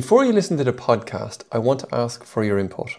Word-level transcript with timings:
Before 0.00 0.24
you 0.24 0.32
listen 0.32 0.56
to 0.58 0.62
the 0.62 0.72
podcast, 0.72 1.42
I 1.50 1.58
want 1.58 1.80
to 1.80 1.92
ask 1.92 2.22
for 2.22 2.44
your 2.44 2.56
input. 2.56 2.98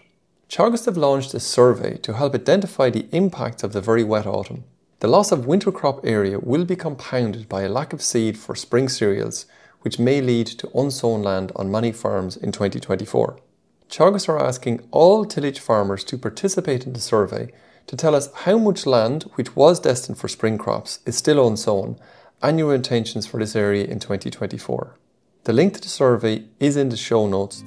Teagasc 0.50 0.84
have 0.84 0.98
launched 0.98 1.32
a 1.32 1.40
survey 1.40 1.96
to 2.02 2.12
help 2.12 2.34
identify 2.34 2.90
the 2.90 3.06
impacts 3.10 3.62
of 3.62 3.72
the 3.72 3.80
very 3.80 4.04
wet 4.04 4.26
autumn. 4.26 4.64
The 4.98 5.08
loss 5.08 5.32
of 5.32 5.46
winter 5.46 5.72
crop 5.72 6.04
area 6.04 6.38
will 6.38 6.66
be 6.66 6.76
compounded 6.76 7.48
by 7.48 7.62
a 7.62 7.70
lack 7.70 7.94
of 7.94 8.02
seed 8.02 8.36
for 8.36 8.54
spring 8.54 8.90
cereals, 8.90 9.46
which 9.80 9.98
may 9.98 10.20
lead 10.20 10.46
to 10.48 10.70
unsown 10.78 11.22
land 11.22 11.52
on 11.56 11.70
many 11.70 11.90
farms 11.90 12.36
in 12.36 12.52
2024. 12.52 13.38
Teagasc 13.88 14.28
are 14.28 14.44
asking 14.44 14.86
all 14.90 15.24
tillage 15.24 15.58
farmers 15.58 16.04
to 16.04 16.18
participate 16.18 16.84
in 16.84 16.92
the 16.92 17.00
survey 17.00 17.50
to 17.86 17.96
tell 17.96 18.14
us 18.14 18.28
how 18.44 18.58
much 18.58 18.84
land 18.84 19.22
which 19.36 19.56
was 19.56 19.80
destined 19.80 20.18
for 20.18 20.28
spring 20.28 20.58
crops 20.58 20.98
is 21.06 21.16
still 21.16 21.48
unsown 21.48 21.98
and 22.42 22.58
your 22.58 22.74
intentions 22.74 23.26
for 23.26 23.40
this 23.40 23.56
area 23.56 23.86
in 23.86 24.00
2024. 24.00 24.98
The 25.44 25.54
link 25.54 25.72
to 25.72 25.80
the 25.80 25.88
survey 25.88 26.44
is 26.58 26.76
in 26.76 26.90
the 26.90 26.98
show 26.98 27.26
notes. 27.26 27.64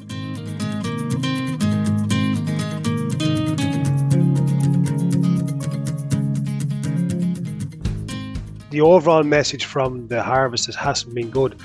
The 8.70 8.82
overall 8.82 9.24
message 9.24 9.66
from 9.66 10.08
the 10.08 10.22
harvest 10.22 10.74
hasn't 10.76 11.16
been 11.16 11.32
good, 11.32 11.56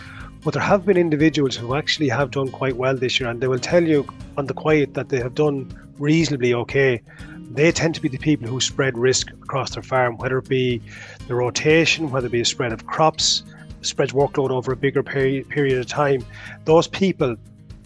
but 0.43 0.55
there 0.55 0.63
have 0.63 0.87
been 0.87 0.97
individuals 0.97 1.57
who 1.57 1.75
actually 1.75 2.09
have 2.09 2.30
done 2.30 2.51
quite 2.51 2.77
well 2.77 2.97
this 2.97 3.21
year, 3.21 3.29
and 3.29 3.38
they 3.43 3.49
will 3.49 3.59
tell 3.59 3.85
you 3.85 4.07
on 4.38 4.47
the 4.47 4.55
quiet 4.55 4.95
that 4.95 5.11
they 5.11 5.19
have 5.19 5.35
done 5.35 5.71
reasonably 5.99 6.55
okay. 6.55 7.02
They 7.51 7.71
tend 7.71 7.95
to 7.97 8.01
be 8.01 8.09
the 8.09 8.16
people 8.16 8.49
who 8.49 8.61
spread 8.61 8.97
risk 8.97 9.30
across 9.43 9.75
their 9.75 9.83
farm, 9.83 10.16
whether 10.16 10.38
it 10.38 10.49
be 10.49 10.80
the 11.27 11.35
rotation, 11.35 12.11
whether 12.11 12.29
it 12.29 12.33
be 12.33 12.41
a 12.41 12.47
spread 12.47 12.73
of 12.73 12.87
crops, 12.87 13.43
spreads 13.82 14.12
workload 14.12 14.50
over 14.50 14.73
a 14.73 14.77
bigger 14.77 15.02
period, 15.02 15.48
period 15.48 15.78
of 15.78 15.87
time, 15.87 16.24
those 16.64 16.88
people 16.88 17.37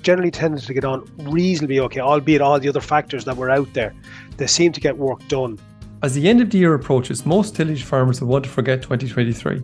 generally 0.03 0.31
tended 0.31 0.63
to 0.65 0.75
get 0.75 0.85
on 0.85 1.09
reasonably 1.19 1.79
okay, 1.81 2.01
albeit 2.01 2.41
all 2.41 2.59
the 2.59 2.69
other 2.69 2.81
factors 2.81 3.25
that 3.25 3.37
were 3.37 3.51
out 3.51 3.73
there. 3.73 3.95
They 4.37 4.47
seem 4.47 4.73
to 4.73 4.81
get 4.81 4.97
work 4.97 5.27
done. 5.29 5.59
As 6.03 6.15
the 6.15 6.29
end 6.29 6.41
of 6.41 6.51
the 6.51 6.59
year 6.59 6.75
approaches, 6.75 7.25
most 7.25 7.55
tillage 7.55 7.85
farmers 7.85 8.21
will 8.21 8.29
want 8.29 8.45
to 8.45 8.51
forget 8.51 8.83
2023. 8.83 9.63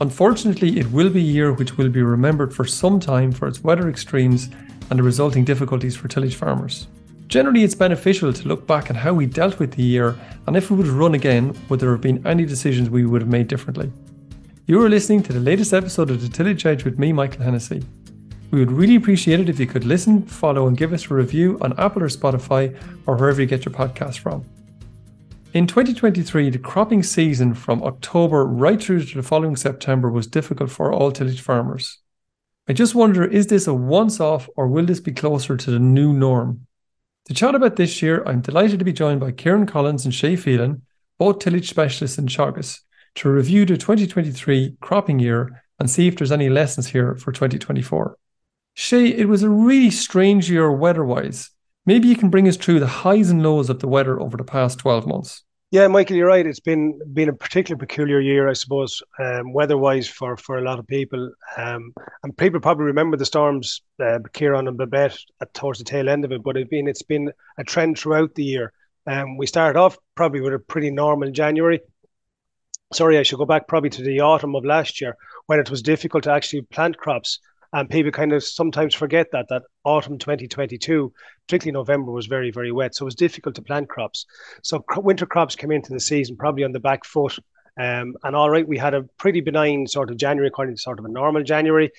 Unfortunately, 0.00 0.78
it 0.78 0.90
will 0.90 1.10
be 1.10 1.20
a 1.20 1.22
year 1.22 1.52
which 1.52 1.76
will 1.76 1.88
be 1.88 2.02
remembered 2.02 2.54
for 2.54 2.64
some 2.64 2.98
time 2.98 3.30
for 3.30 3.46
its 3.46 3.62
weather 3.62 3.88
extremes 3.88 4.48
and 4.90 4.98
the 4.98 5.02
resulting 5.02 5.44
difficulties 5.44 5.94
for 5.94 6.08
tillage 6.08 6.34
farmers. 6.34 6.88
Generally, 7.28 7.62
it's 7.62 7.74
beneficial 7.74 8.32
to 8.32 8.48
look 8.48 8.66
back 8.66 8.90
at 8.90 8.96
how 8.96 9.12
we 9.12 9.26
dealt 9.26 9.58
with 9.58 9.72
the 9.72 9.82
year 9.82 10.18
and 10.46 10.56
if 10.56 10.70
we 10.70 10.76
would 10.76 10.86
have 10.86 10.96
run 10.96 11.14
again, 11.14 11.56
would 11.68 11.80
there 11.80 11.92
have 11.92 12.00
been 12.00 12.26
any 12.26 12.44
decisions 12.44 12.90
we 12.90 13.06
would 13.06 13.22
have 13.22 13.30
made 13.30 13.48
differently. 13.48 13.92
You 14.64 14.80
are 14.80 14.88
listening 14.88 15.24
to 15.24 15.32
the 15.32 15.40
latest 15.40 15.72
episode 15.72 16.08
of 16.08 16.22
The 16.22 16.28
Tillage 16.28 16.64
Edge 16.64 16.84
with 16.84 16.96
me, 16.96 17.12
Michael 17.12 17.42
Hennessy. 17.42 17.82
We 18.52 18.60
would 18.60 18.70
really 18.70 18.94
appreciate 18.94 19.40
it 19.40 19.48
if 19.48 19.58
you 19.58 19.66
could 19.66 19.84
listen, 19.84 20.22
follow, 20.22 20.68
and 20.68 20.76
give 20.76 20.92
us 20.92 21.10
a 21.10 21.14
review 21.14 21.58
on 21.60 21.76
Apple 21.80 22.04
or 22.04 22.08
Spotify 22.08 22.72
or 23.04 23.16
wherever 23.16 23.40
you 23.40 23.48
get 23.48 23.64
your 23.64 23.74
podcast 23.74 24.20
from. 24.20 24.44
In 25.52 25.66
2023, 25.66 26.50
the 26.50 26.58
cropping 26.58 27.02
season 27.02 27.54
from 27.54 27.82
October 27.82 28.46
right 28.46 28.80
through 28.80 29.02
to 29.02 29.16
the 29.16 29.22
following 29.24 29.56
September 29.56 30.08
was 30.08 30.28
difficult 30.28 30.70
for 30.70 30.92
all 30.92 31.10
tillage 31.10 31.40
farmers. 31.40 31.98
I 32.68 32.72
just 32.72 32.94
wonder 32.94 33.24
is 33.24 33.48
this 33.48 33.66
a 33.66 33.74
once 33.74 34.20
off 34.20 34.48
or 34.56 34.68
will 34.68 34.86
this 34.86 35.00
be 35.00 35.10
closer 35.10 35.56
to 35.56 35.70
the 35.72 35.80
new 35.80 36.12
norm? 36.12 36.68
To 37.24 37.34
chat 37.34 37.56
about 37.56 37.74
this 37.74 38.00
year, 38.00 38.22
I'm 38.26 38.40
delighted 38.40 38.78
to 38.78 38.84
be 38.84 38.92
joined 38.92 39.18
by 39.18 39.32
Ciaran 39.32 39.66
Collins 39.66 40.04
and 40.04 40.14
Shay 40.14 40.36
Phelan, 40.36 40.82
both 41.18 41.40
tillage 41.40 41.68
specialists 41.68 42.16
in 42.16 42.26
Teagasc 42.26 42.78
to 43.16 43.30
review 43.30 43.64
the 43.64 43.76
2023 43.76 44.76
cropping 44.80 45.18
year 45.18 45.62
and 45.78 45.90
see 45.90 46.06
if 46.06 46.16
there's 46.16 46.32
any 46.32 46.48
lessons 46.48 46.88
here 46.88 47.14
for 47.16 47.32
2024. 47.32 48.16
Shay, 48.74 49.06
it 49.06 49.28
was 49.28 49.42
a 49.42 49.50
really 49.50 49.90
strange 49.90 50.50
year 50.50 50.70
weather 50.72 51.04
wise. 51.04 51.50
Maybe 51.84 52.08
you 52.08 52.16
can 52.16 52.30
bring 52.30 52.48
us 52.48 52.56
through 52.56 52.80
the 52.80 52.86
highs 52.86 53.30
and 53.30 53.42
lows 53.42 53.68
of 53.68 53.80
the 53.80 53.88
weather 53.88 54.20
over 54.20 54.36
the 54.36 54.44
past 54.44 54.78
12 54.78 55.06
months. 55.06 55.42
Yeah, 55.72 55.88
Michael, 55.88 56.16
you're 56.16 56.28
right. 56.28 56.46
It's 56.46 56.60
been 56.60 57.00
been 57.14 57.30
a 57.30 57.32
particularly 57.32 57.80
peculiar 57.80 58.20
year, 58.20 58.46
I 58.46 58.52
suppose, 58.52 59.02
um, 59.18 59.54
weather-wise 59.54 60.06
for 60.06 60.36
for 60.36 60.58
a 60.58 60.62
lot 60.62 60.78
of 60.78 60.86
people. 60.86 61.32
Um, 61.56 61.94
and 62.22 62.36
people 62.36 62.60
probably 62.60 62.84
remember 62.84 63.16
the 63.16 63.24
storms, 63.24 63.80
uh, 63.98 64.18
Ciarán 64.34 64.68
and 64.68 64.76
Babet, 64.76 65.16
at, 65.40 65.54
towards 65.54 65.78
the 65.78 65.86
tail 65.86 66.10
end 66.10 66.26
of 66.26 66.32
it. 66.32 66.42
But 66.42 66.58
it's 66.58 66.68
been 66.68 66.88
it's 66.88 67.02
been 67.02 67.32
a 67.56 67.64
trend 67.64 67.98
throughout 67.98 68.34
the 68.34 68.44
year. 68.44 68.74
Um, 69.06 69.38
we 69.38 69.46
started 69.46 69.78
off 69.78 69.96
probably 70.14 70.42
with 70.42 70.52
a 70.52 70.58
pretty 70.58 70.90
normal 70.90 71.30
January, 71.30 71.80
sorry, 72.92 73.18
I 73.18 73.22
should 73.22 73.38
go 73.38 73.46
back 73.46 73.68
probably 73.68 73.90
to 73.90 74.02
the 74.02 74.20
autumn 74.20 74.54
of 74.54 74.64
last 74.64 75.00
year 75.00 75.16
when 75.46 75.58
it 75.58 75.70
was 75.70 75.82
difficult 75.82 76.24
to 76.24 76.32
actually 76.32 76.62
plant 76.62 76.96
crops. 76.96 77.38
And 77.74 77.88
people 77.88 78.12
kind 78.12 78.34
of 78.34 78.44
sometimes 78.44 78.94
forget 78.94 79.28
that 79.32 79.46
that 79.48 79.62
autumn 79.84 80.18
2022, 80.18 81.10
particularly 81.46 81.72
November, 81.72 82.12
was 82.12 82.26
very 82.26 82.50
very 82.50 82.70
wet, 82.70 82.94
so 82.94 83.04
it 83.04 83.06
was 83.06 83.14
difficult 83.14 83.54
to 83.54 83.62
plant 83.62 83.88
crops. 83.88 84.26
So 84.62 84.84
winter 84.96 85.24
crops 85.24 85.56
came 85.56 85.72
into 85.72 85.92
the 85.92 86.00
season 86.00 86.36
probably 86.36 86.64
on 86.64 86.72
the 86.72 86.80
back 86.80 87.04
foot. 87.04 87.38
Um, 87.80 88.14
and 88.22 88.36
all 88.36 88.50
right, 88.50 88.68
we 88.68 88.76
had 88.76 88.92
a 88.92 89.04
pretty 89.18 89.40
benign 89.40 89.86
sort 89.86 90.10
of 90.10 90.18
January, 90.18 90.48
according 90.48 90.76
to 90.76 90.82
sort 90.82 90.98
of 90.98 91.06
a 91.06 91.08
normal 91.08 91.42
January. 91.42 91.90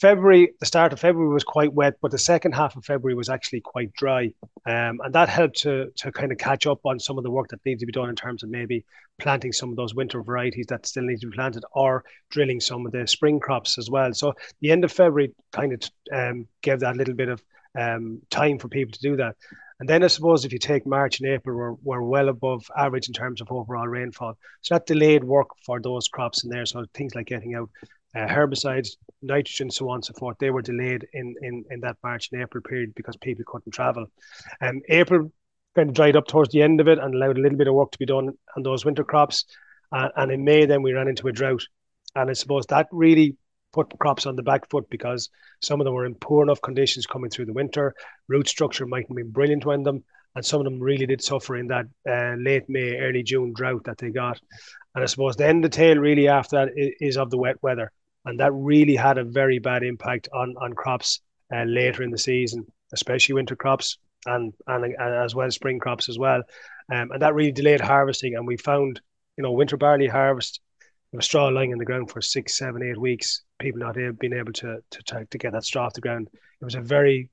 February, 0.00 0.54
the 0.60 0.66
start 0.66 0.94
of 0.94 1.00
February 1.00 1.32
was 1.32 1.44
quite 1.44 1.74
wet, 1.74 1.94
but 2.00 2.10
the 2.10 2.18
second 2.18 2.52
half 2.52 2.74
of 2.74 2.84
February 2.84 3.14
was 3.14 3.28
actually 3.28 3.60
quite 3.60 3.92
dry, 3.92 4.32
um, 4.64 4.98
and 5.04 5.12
that 5.12 5.28
helped 5.28 5.58
to 5.58 5.90
to 5.96 6.10
kind 6.10 6.32
of 6.32 6.38
catch 6.38 6.66
up 6.66 6.80
on 6.84 6.98
some 6.98 7.18
of 7.18 7.24
the 7.24 7.30
work 7.30 7.48
that 7.48 7.64
needs 7.66 7.80
to 7.80 7.86
be 7.86 7.92
done 7.92 8.08
in 8.08 8.16
terms 8.16 8.42
of 8.42 8.48
maybe 8.48 8.84
planting 9.18 9.52
some 9.52 9.68
of 9.68 9.76
those 9.76 9.94
winter 9.94 10.22
varieties 10.22 10.66
that 10.68 10.86
still 10.86 11.02
need 11.02 11.20
to 11.20 11.26
be 11.26 11.36
planted, 11.36 11.64
or 11.72 12.02
drilling 12.30 12.60
some 12.60 12.86
of 12.86 12.92
the 12.92 13.06
spring 13.06 13.38
crops 13.38 13.76
as 13.76 13.90
well. 13.90 14.14
So 14.14 14.32
the 14.60 14.70
end 14.70 14.84
of 14.84 14.92
February 14.92 15.34
kind 15.52 15.74
of 15.74 15.82
um, 16.12 16.46
gave 16.62 16.80
that 16.80 16.96
little 16.96 17.14
bit 17.14 17.28
of 17.28 17.42
um, 17.78 18.22
time 18.30 18.58
for 18.58 18.68
people 18.68 18.92
to 18.92 19.00
do 19.00 19.16
that. 19.16 19.36
And 19.80 19.88
then 19.88 20.02
I 20.04 20.08
suppose 20.08 20.44
if 20.44 20.52
you 20.52 20.58
take 20.58 20.86
March 20.86 21.20
and 21.20 21.30
April, 21.30 21.56
we're, 21.56 21.72
we're 21.82 22.02
well 22.02 22.28
above 22.28 22.70
average 22.76 23.08
in 23.08 23.14
terms 23.14 23.40
of 23.40 23.50
overall 23.50 23.88
rainfall. 23.88 24.36
So 24.60 24.74
that 24.74 24.86
delayed 24.86 25.24
work 25.24 25.48
for 25.64 25.80
those 25.80 26.06
crops 26.06 26.44
in 26.44 26.50
there. 26.50 26.66
So 26.66 26.84
things 26.92 27.14
like 27.14 27.26
getting 27.26 27.54
out 27.54 27.70
uh, 28.14 28.26
herbicides, 28.26 28.96
nitrogen, 29.22 29.70
so 29.70 29.88
on 29.88 29.96
and 29.96 30.04
so 30.04 30.14
forth. 30.14 30.36
They 30.38 30.50
were 30.50 30.62
delayed 30.62 31.06
in, 31.12 31.34
in, 31.42 31.64
in 31.70 31.80
that 31.80 31.96
March 32.02 32.30
and 32.32 32.42
April 32.42 32.62
period 32.62 32.94
because 32.94 33.16
people 33.16 33.44
couldn't 33.46 33.72
travel. 33.72 34.06
Um, 34.60 34.80
April 34.88 35.32
kind 35.76 35.88
of 35.88 35.94
dried 35.94 36.16
up 36.16 36.26
towards 36.26 36.52
the 36.52 36.62
end 36.62 36.80
of 36.80 36.88
it 36.88 36.98
and 36.98 37.14
allowed 37.14 37.38
a 37.38 37.40
little 37.40 37.58
bit 37.58 37.68
of 37.68 37.74
work 37.74 37.92
to 37.92 37.98
be 37.98 38.06
done 38.06 38.30
on 38.56 38.62
those 38.62 38.84
winter 38.84 39.04
crops. 39.04 39.44
Uh, 39.92 40.08
and 40.16 40.32
in 40.32 40.44
May, 40.44 40.66
then 40.66 40.82
we 40.82 40.92
ran 40.92 41.08
into 41.08 41.28
a 41.28 41.32
drought. 41.32 41.62
And 42.14 42.30
I 42.30 42.32
suppose 42.32 42.66
that 42.66 42.88
really 42.90 43.36
put 43.72 43.96
crops 44.00 44.26
on 44.26 44.34
the 44.34 44.42
back 44.42 44.68
foot 44.68 44.90
because 44.90 45.30
some 45.62 45.80
of 45.80 45.84
them 45.84 45.94
were 45.94 46.06
in 46.06 46.16
poor 46.16 46.42
enough 46.42 46.60
conditions 46.60 47.06
coming 47.06 47.30
through 47.30 47.46
the 47.46 47.52
winter. 47.52 47.94
Root 48.28 48.48
structure 48.48 48.86
mightn't 48.86 49.16
be 49.16 49.22
brilliant 49.22 49.64
when 49.64 49.84
them. 49.84 50.04
And 50.34 50.44
some 50.44 50.60
of 50.60 50.64
them 50.64 50.80
really 50.80 51.06
did 51.06 51.22
suffer 51.22 51.56
in 51.56 51.68
that 51.68 51.86
uh, 52.08 52.36
late 52.38 52.68
May, 52.68 52.96
early 52.98 53.22
June 53.22 53.52
drought 53.52 53.84
that 53.84 53.98
they 53.98 54.10
got. 54.10 54.40
And 54.94 55.02
I 55.02 55.06
suppose 55.06 55.36
then 55.36 55.60
the 55.60 55.68
tail 55.68 55.96
really 55.96 56.28
after 56.28 56.56
that 56.56 56.72
is 56.74 57.16
of 57.16 57.30
the 57.30 57.38
wet 57.38 57.56
weather 57.62 57.92
and 58.24 58.40
that 58.40 58.52
really 58.52 58.96
had 58.96 59.18
a 59.18 59.24
very 59.24 59.58
bad 59.58 59.82
impact 59.82 60.28
on 60.32 60.54
on 60.60 60.72
crops 60.72 61.20
uh, 61.54 61.64
later 61.64 62.02
in 62.02 62.10
the 62.10 62.18
season, 62.18 62.66
especially 62.92 63.34
winter 63.34 63.56
crops 63.56 63.98
and 64.26 64.52
and, 64.66 64.84
and 64.84 65.14
as 65.14 65.34
well 65.34 65.46
as 65.46 65.54
spring 65.54 65.78
crops 65.78 66.08
as 66.08 66.18
well, 66.18 66.42
um, 66.92 67.10
and 67.12 67.22
that 67.22 67.34
really 67.34 67.52
delayed 67.52 67.80
harvesting. 67.80 68.34
And 68.34 68.46
we 68.46 68.56
found, 68.56 69.00
you 69.36 69.42
know, 69.42 69.52
winter 69.52 69.76
barley 69.76 70.08
harvest, 70.08 70.60
there 71.12 71.20
straw 71.20 71.48
lying 71.48 71.72
in 71.72 71.78
the 71.78 71.84
ground 71.84 72.10
for 72.10 72.20
six, 72.20 72.56
seven, 72.56 72.82
eight 72.82 73.00
weeks. 73.00 73.42
People 73.58 73.80
not 73.80 73.96
being 74.18 74.32
able 74.32 74.52
to, 74.54 74.78
to 74.90 75.26
to 75.30 75.38
get 75.38 75.52
that 75.52 75.64
straw 75.64 75.86
off 75.86 75.94
the 75.94 76.00
ground. 76.00 76.28
It 76.32 76.64
was 76.64 76.76
a 76.76 76.80
very 76.80 77.30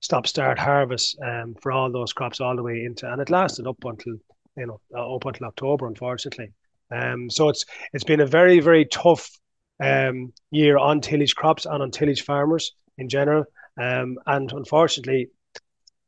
stop-start 0.00 0.58
harvest 0.58 1.18
um, 1.22 1.54
for 1.60 1.72
all 1.72 1.92
those 1.92 2.12
crops 2.12 2.40
all 2.40 2.56
the 2.56 2.62
way 2.62 2.84
into, 2.84 3.10
and 3.10 3.20
it 3.20 3.30
lasted 3.30 3.66
up 3.66 3.82
until 3.84 4.14
you 4.56 4.66
know 4.66 4.80
up 4.96 5.24
until 5.24 5.46
October, 5.46 5.86
unfortunately. 5.86 6.52
Um, 6.90 7.30
so 7.30 7.48
it's 7.48 7.64
it's 7.92 8.04
been 8.04 8.20
a 8.20 8.26
very 8.26 8.60
very 8.60 8.84
tough 8.86 9.30
um, 9.80 10.32
year 10.50 10.76
on 10.78 11.00
tillage 11.00 11.34
crops 11.34 11.66
and 11.66 11.82
on 11.82 11.90
tillage 11.90 12.22
farmers 12.22 12.72
in 12.98 13.08
general. 13.08 13.44
Um, 13.80 14.18
and 14.26 14.50
unfortunately, 14.52 15.30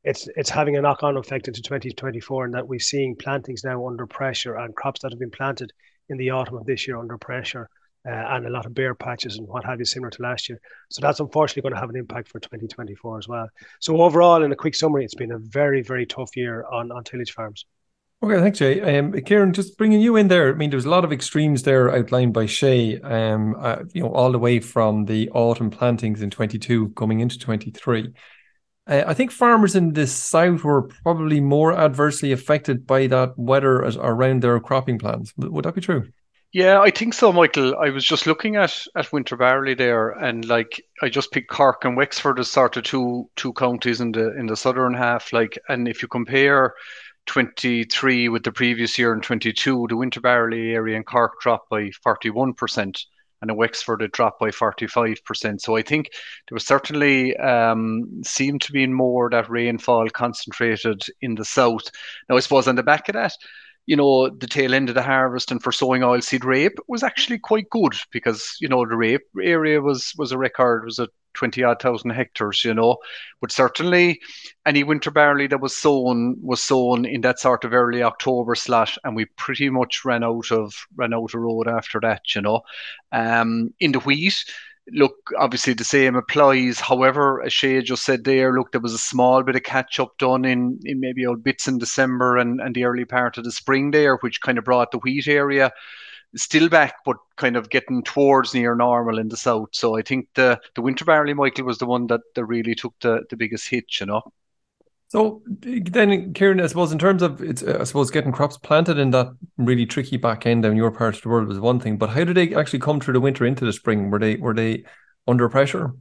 it's 0.05 0.29
it's 0.37 0.51
having 0.51 0.77
a 0.77 0.83
knock 0.83 1.03
on 1.03 1.17
effect 1.17 1.49
into 1.49 1.63
2024 1.63 2.47
and 2.47 2.55
that 2.55 2.67
we're 2.67 2.81
seeing 2.81 3.17
plantings 3.17 3.65
now 3.65 3.87
under 3.87 4.07
pressure 4.07 4.57
and 4.57 4.75
crops 4.75 5.01
that 5.01 5.13
have 5.13 5.21
been 5.21 5.31
planted 5.31 5.73
in 6.09 6.17
the 6.17 6.31
autumn 6.31 6.57
of 6.57 6.67
this 6.67 6.87
year 6.87 6.99
under 6.99 7.19
pressure. 7.19 7.69
Uh, 8.05 8.11
and 8.11 8.47
a 8.47 8.51
lot 8.51 8.67
of 8.67 8.75
bare 8.75 8.97
patches 8.97 9.39
and 9.39 9.47
what 9.47 9.65
have 9.65 9.79
you, 9.79 9.85
similar 9.85 10.11
to 10.11 10.23
last 10.23 10.49
year. 10.49 10.61
So 10.91 11.01
that's 11.01 11.21
unfortunately 11.21 11.63
going 11.63 11.75
to 11.75 11.81
have 11.81 11.89
an 11.89 11.95
impact 11.95 12.27
for 12.27 12.41
2024 12.41 13.19
as 13.19 13.29
well. 13.29 13.49
So 13.79 14.03
overall, 14.03 14.43
in 14.43 14.51
a 14.51 14.57
quick 14.57 14.75
summary, 14.75 15.05
it's 15.05 15.15
been 15.15 15.31
a 15.31 15.39
very, 15.39 15.83
very 15.83 16.05
tough 16.05 16.37
year 16.37 16.65
on, 16.65 16.91
on 16.91 17.05
tillage 17.05 17.31
farms. 17.31 17.65
Okay, 18.23 18.41
thanks, 18.41 18.59
Shay. 18.59 18.99
Um, 18.99 19.13
Ciaran, 19.25 19.53
just 19.53 19.77
bringing 19.77 20.01
you 20.01 20.15
in 20.15 20.29
there. 20.29 20.51
I 20.51 20.53
mean, 20.53 20.71
there's 20.71 20.85
a 20.85 20.91
lot 20.91 21.05
of 21.05 21.13
extremes 21.13 21.65
there 21.65 21.93
outlined 21.93 22.33
by 22.33 22.47
Shay. 22.47 23.01
Um, 23.01 23.57
uh, 23.59 23.79
you 23.93 24.03
know, 24.03 24.13
all 24.13 24.31
the 24.31 24.39
way 24.39 24.61
from 24.61 25.07
the 25.07 25.29
autumn 25.31 25.71
plantings 25.71 26.23
in 26.23 26.31
22 26.31 26.91
coming 26.91 27.19
into 27.19 27.37
23. 27.37 28.13
Uh, 28.87 29.03
I 29.05 29.15
think 29.15 29.33
farmers 29.33 29.75
in 29.75 29.93
the 29.93 30.07
south 30.07 30.63
were 30.63 30.89
probably 31.03 31.41
more 31.41 31.77
adversely 31.77 32.31
affected 32.31 32.87
by 32.87 33.09
that 33.09 33.37
weather 33.37 33.85
as, 33.85 33.97
around 33.97 34.43
their 34.43 34.61
cropping 34.61 35.01
plans. 35.01 35.33
Would 35.37 35.65
that 35.65 35.75
be 35.75 35.81
true? 35.81 36.09
Yeah, 36.53 36.81
I 36.81 36.91
think 36.91 37.15
so, 37.15 37.33
Michael. 37.33 37.75
I 37.77 37.91
was 37.91 38.05
just 38.05 38.27
looking 38.27 38.57
at 38.57 38.85
at 38.95 39.11
winter 39.13 39.37
barley 39.37 39.75
there, 39.75 40.11
and 40.11 40.45
like 40.45 40.85
I 41.01 41.09
just 41.09 41.33
picked 41.33 41.51
Cork 41.51 41.85
and 41.85 41.97
Wexford 41.97 42.39
as 42.39 42.51
sort 42.51 42.77
of 42.77 42.85
two 42.85 43.31
two 43.37 43.55
counties 43.55 44.03
in 44.03 44.13
the 44.13 44.39
in 44.39 44.47
the 44.47 44.57
southern 44.57 44.93
half. 44.93 45.33
Like, 45.33 45.59
and 45.69 45.89
if 45.89 46.03
you 46.03 46.09
compare 46.09 46.75
23 47.27 48.29
with 48.29 48.45
the 48.45 48.53
previous 48.53 48.99
year 48.99 49.13
and 49.13 49.23
22, 49.23 49.87
the 49.89 49.97
winter 49.97 50.21
barley 50.21 50.73
area 50.73 50.97
in 50.97 51.05
Cork 51.05 51.41
dropped 51.41 51.71
by 51.71 51.91
41 52.03 52.55
percent, 52.55 53.05
and 53.41 53.51
in 53.51 53.57
Wexford 53.57 54.03
it 54.03 54.13
dropped 54.13 54.41
by 54.41 54.51
45 54.51 55.25
percent. 55.25 55.63
So 55.63 55.77
I 55.77 55.83
think 55.83 56.11
there 56.49 56.55
was 56.55 56.67
certainly 56.67 57.37
um, 57.37 58.23
seemed 58.25 58.63
to 58.63 58.73
be 58.73 58.87
more 58.87 59.31
that 59.31 59.51
rainfall 59.51 60.09
concentrated 60.11 61.03
in 61.21 61.35
the 61.35 61.45
south. 61.45 61.85
Now 62.29 62.37
I 62.37 62.41
suppose 62.41 62.69
on 62.69 62.77
the 62.77 62.83
back 62.83 63.09
of 63.09 63.15
that 63.15 63.37
you 63.87 63.97
know, 63.97 64.29
the 64.29 64.47
tail 64.47 64.75
end 64.75 64.89
of 64.89 64.95
the 64.95 65.03
harvest 65.03 65.51
and 65.51 65.63
for 65.63 65.73
sowing 65.73 66.03
oilseed 66.03 66.45
rape 66.45 66.79
was 66.87 67.03
actually 67.03 67.39
quite 67.39 67.69
good 67.71 67.95
because, 68.13 68.57
you 68.61 68.69
know, 68.69 68.87
the 68.87 68.97
rape 68.97 69.27
area 69.43 69.81
was 69.81 70.13
was 70.17 70.33
a 70.33 70.39
record, 70.39 70.85
was 70.85 70.99
a 70.99 71.09
20 71.35 71.63
odd 71.63 71.81
thousand 71.81 72.11
hectares, 72.11 72.65
you 72.65 72.75
know. 72.75 72.97
But 73.41 73.53
certainly 73.53 74.21
any 74.67 74.85
winter 74.85 75.11
barley 75.11 75.47
that 75.49 75.61
was 75.61 75.77
sown 75.77 76.37
was 76.41 76.63
sown 76.63 77.05
in 77.05 77.21
that 77.23 77.41
sort 77.41 77.65
of 77.65 77.73
early 77.73 78.03
October 78.03 78.55
slot 78.55 78.97
and 79.05 79.17
we 79.17 79.25
pretty 79.37 79.71
much 79.71 80.05
ran 80.05 80.25
out 80.25 80.51
of 80.51 80.75
ran 80.97 81.15
out 81.15 81.35
of 81.35 81.41
road 81.41 81.69
after 81.69 82.01
that, 82.01 82.35
you 82.35 82.43
know. 82.43 82.63
Um 83.13 83.75
in 83.81 83.93
the 83.93 84.01
wheat, 84.01 84.45
look, 84.91 85.15
obviously 85.39 85.75
the 85.75 85.85
same 85.85 86.17
applies. 86.17 86.81
However, 86.81 87.43
as 87.43 87.53
Shay 87.53 87.81
just 87.83 88.05
said 88.05 88.25
there, 88.25 88.53
look, 88.53 88.73
there 88.73 88.81
was 88.81 88.95
a 88.95 88.99
small 88.99 89.43
bit 89.43 89.57
of 89.57 89.63
catch 89.63 90.01
up 90.01 90.17
done 90.19 90.45
in, 90.45 90.81
in 90.85 91.01
maybe 91.01 91.27
old 91.27 91.45
bits 91.45 91.69
in 91.69 91.79
December 91.79 92.37
and, 92.37 92.61
and 92.61 92.75
the 92.75 92.85
early 92.85 93.05
part 93.05 93.39
of 93.39 93.45
the 93.45 93.53
spring 93.53 93.91
there, 93.91 94.17
which 94.19 94.41
kind 94.41 94.59
of 94.59 94.65
brought 94.65 94.91
the 94.91 94.99
wheat 94.99 95.29
area 95.29 95.73
still 96.37 96.69
back, 96.69 96.95
but 97.05 97.17
kind 97.37 97.57
of 97.57 97.71
getting 97.71 98.03
towards 98.03 98.55
near 98.55 98.75
normal 98.75 99.19
in 99.19 99.29
the 99.29 99.37
south. 99.37 99.69
So 99.73 99.99
I 99.99 100.03
think 100.03 100.29
the 100.35 100.61
the 100.75 100.83
winter 100.83 101.05
barley, 101.05 101.35
Michael, 101.35 101.65
was 101.65 101.79
the 101.79 101.87
one 101.87 102.07
that, 102.09 102.21
that 102.35 102.45
really 102.45 102.75
took 102.75 102.95
the, 103.01 103.23
the 103.31 103.37
biggest 103.37 103.69
hit, 103.69 104.01
you 104.01 104.07
know. 104.07 104.23
So 105.09 105.43
then, 105.47 106.33
Ciaran, 106.33 106.59
I 106.59 106.67
suppose 106.69 106.91
in 106.91 106.99
terms 106.99 107.21
of 107.21 107.43
it's, 107.43 107.63
uh, 107.63 107.77
I 107.81 107.85
suppose 107.85 108.11
getting 108.11 108.33
crops 108.33 108.57
planted 108.57 108.97
in 108.97 109.11
that 109.11 109.29
really 109.59 109.85
tricky 109.85 110.17
back 110.17 110.47
end 110.47 110.63
down 110.63 110.75
your 110.75 110.91
part 110.91 111.17
of 111.17 111.23
the 111.23 111.29
world 111.29 111.49
was 111.49 111.61
one 111.61 111.81
thing, 111.81 111.99
but 111.99 112.09
how 112.09 112.25
did 112.25 112.35
they 112.35 112.55
actually 112.55 112.79
come 112.79 112.99
through 112.99 113.13
the 113.13 113.21
winter 113.21 113.45
into 113.45 113.67
the 113.67 113.75
spring? 113.75 114.11
Were 114.11 114.19
they 114.19 114.37
were 114.37 114.55
they 114.55 114.85
under 115.27 115.51
pressure? 115.51 115.93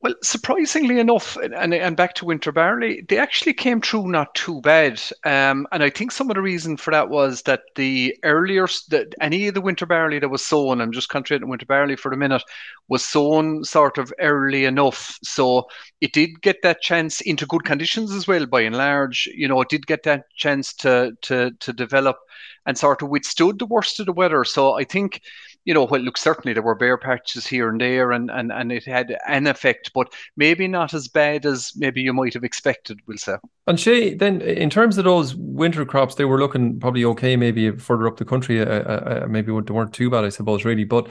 Well, 0.00 0.14
surprisingly 0.22 1.00
enough, 1.00 1.36
and, 1.36 1.74
and 1.74 1.96
back 1.96 2.14
to 2.14 2.24
winter 2.24 2.52
barley, 2.52 3.04
they 3.08 3.18
actually 3.18 3.52
came 3.52 3.80
through 3.80 4.06
not 4.06 4.32
too 4.32 4.60
bad. 4.60 5.02
Um, 5.24 5.66
and 5.72 5.82
I 5.82 5.90
think 5.90 6.12
some 6.12 6.30
of 6.30 6.36
the 6.36 6.40
reason 6.40 6.76
for 6.76 6.92
that 6.92 7.08
was 7.08 7.42
that 7.42 7.62
the 7.74 8.16
earlier, 8.22 8.68
that 8.90 9.16
any 9.20 9.48
of 9.48 9.54
the 9.54 9.60
winter 9.60 9.86
barley 9.86 10.20
that 10.20 10.28
was 10.28 10.46
sown, 10.46 10.80
I'm 10.80 10.92
just 10.92 11.08
concentrating 11.08 11.48
winter 11.48 11.66
barley 11.66 11.96
for 11.96 12.12
a 12.12 12.16
minute, 12.16 12.44
was 12.86 13.04
sown 13.04 13.64
sort 13.64 13.98
of 13.98 14.12
early 14.20 14.66
enough. 14.66 15.18
So 15.24 15.66
it 16.00 16.12
did 16.12 16.42
get 16.42 16.62
that 16.62 16.80
chance 16.80 17.20
into 17.20 17.44
good 17.46 17.64
conditions 17.64 18.12
as 18.12 18.28
well, 18.28 18.46
by 18.46 18.60
and 18.60 18.76
large. 18.76 19.28
You 19.34 19.48
know, 19.48 19.60
it 19.62 19.68
did 19.68 19.84
get 19.88 20.04
that 20.04 20.26
chance 20.36 20.74
to 20.74 21.16
to 21.22 21.50
to 21.58 21.72
develop 21.72 22.18
and 22.66 22.78
sort 22.78 23.02
of 23.02 23.08
withstood 23.08 23.58
the 23.58 23.66
worst 23.66 23.98
of 23.98 24.06
the 24.06 24.12
weather. 24.12 24.44
So 24.44 24.74
I 24.78 24.84
think 24.84 25.22
you 25.64 25.74
know, 25.74 25.84
well, 25.84 26.00
look, 26.00 26.16
certainly 26.16 26.54
there 26.54 26.62
were 26.62 26.74
bare 26.74 26.96
patches 26.96 27.46
here 27.46 27.68
and 27.68 27.80
there, 27.80 28.12
and, 28.12 28.30
and, 28.30 28.50
and 28.50 28.72
it 28.72 28.84
had 28.84 29.16
an 29.26 29.46
effect, 29.46 29.90
but 29.94 30.12
maybe 30.36 30.66
not 30.66 30.94
as 30.94 31.08
bad 31.08 31.44
as 31.44 31.72
maybe 31.76 32.00
you 32.00 32.12
might 32.12 32.34
have 32.34 32.44
expected, 32.44 33.00
we'll 33.06 33.18
say. 33.18 33.36
And 33.66 33.78
Shay, 33.78 34.14
then 34.14 34.40
in 34.40 34.70
terms 34.70 34.98
of 34.98 35.04
those 35.04 35.34
winter 35.34 35.84
crops, 35.84 36.14
they 36.14 36.24
were 36.24 36.38
looking 36.38 36.80
probably 36.80 37.04
okay, 37.04 37.36
maybe 37.36 37.70
further 37.76 38.06
up 38.06 38.16
the 38.16 38.24
country, 38.24 38.60
uh, 38.60 38.64
uh, 38.64 39.22
uh 39.24 39.26
maybe 39.28 39.46
they 39.46 39.72
weren't 39.72 39.92
too 39.92 40.10
bad, 40.10 40.24
I 40.24 40.30
suppose, 40.30 40.64
really. 40.64 40.84
But 40.84 41.08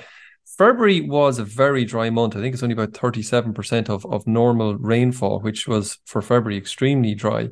February 0.57 1.01
was 1.01 1.39
a 1.39 1.43
very 1.43 1.85
dry 1.85 2.09
month. 2.09 2.35
I 2.35 2.39
think 2.39 2.53
it's 2.53 2.63
only 2.63 2.73
about 2.73 2.93
37% 2.93 3.89
of, 3.89 4.05
of 4.05 4.25
normal 4.25 4.75
rainfall, 4.77 5.41
which 5.41 5.67
was 5.67 5.99
for 6.05 6.21
February 6.21 6.57
extremely 6.57 7.13
dry. 7.13 7.49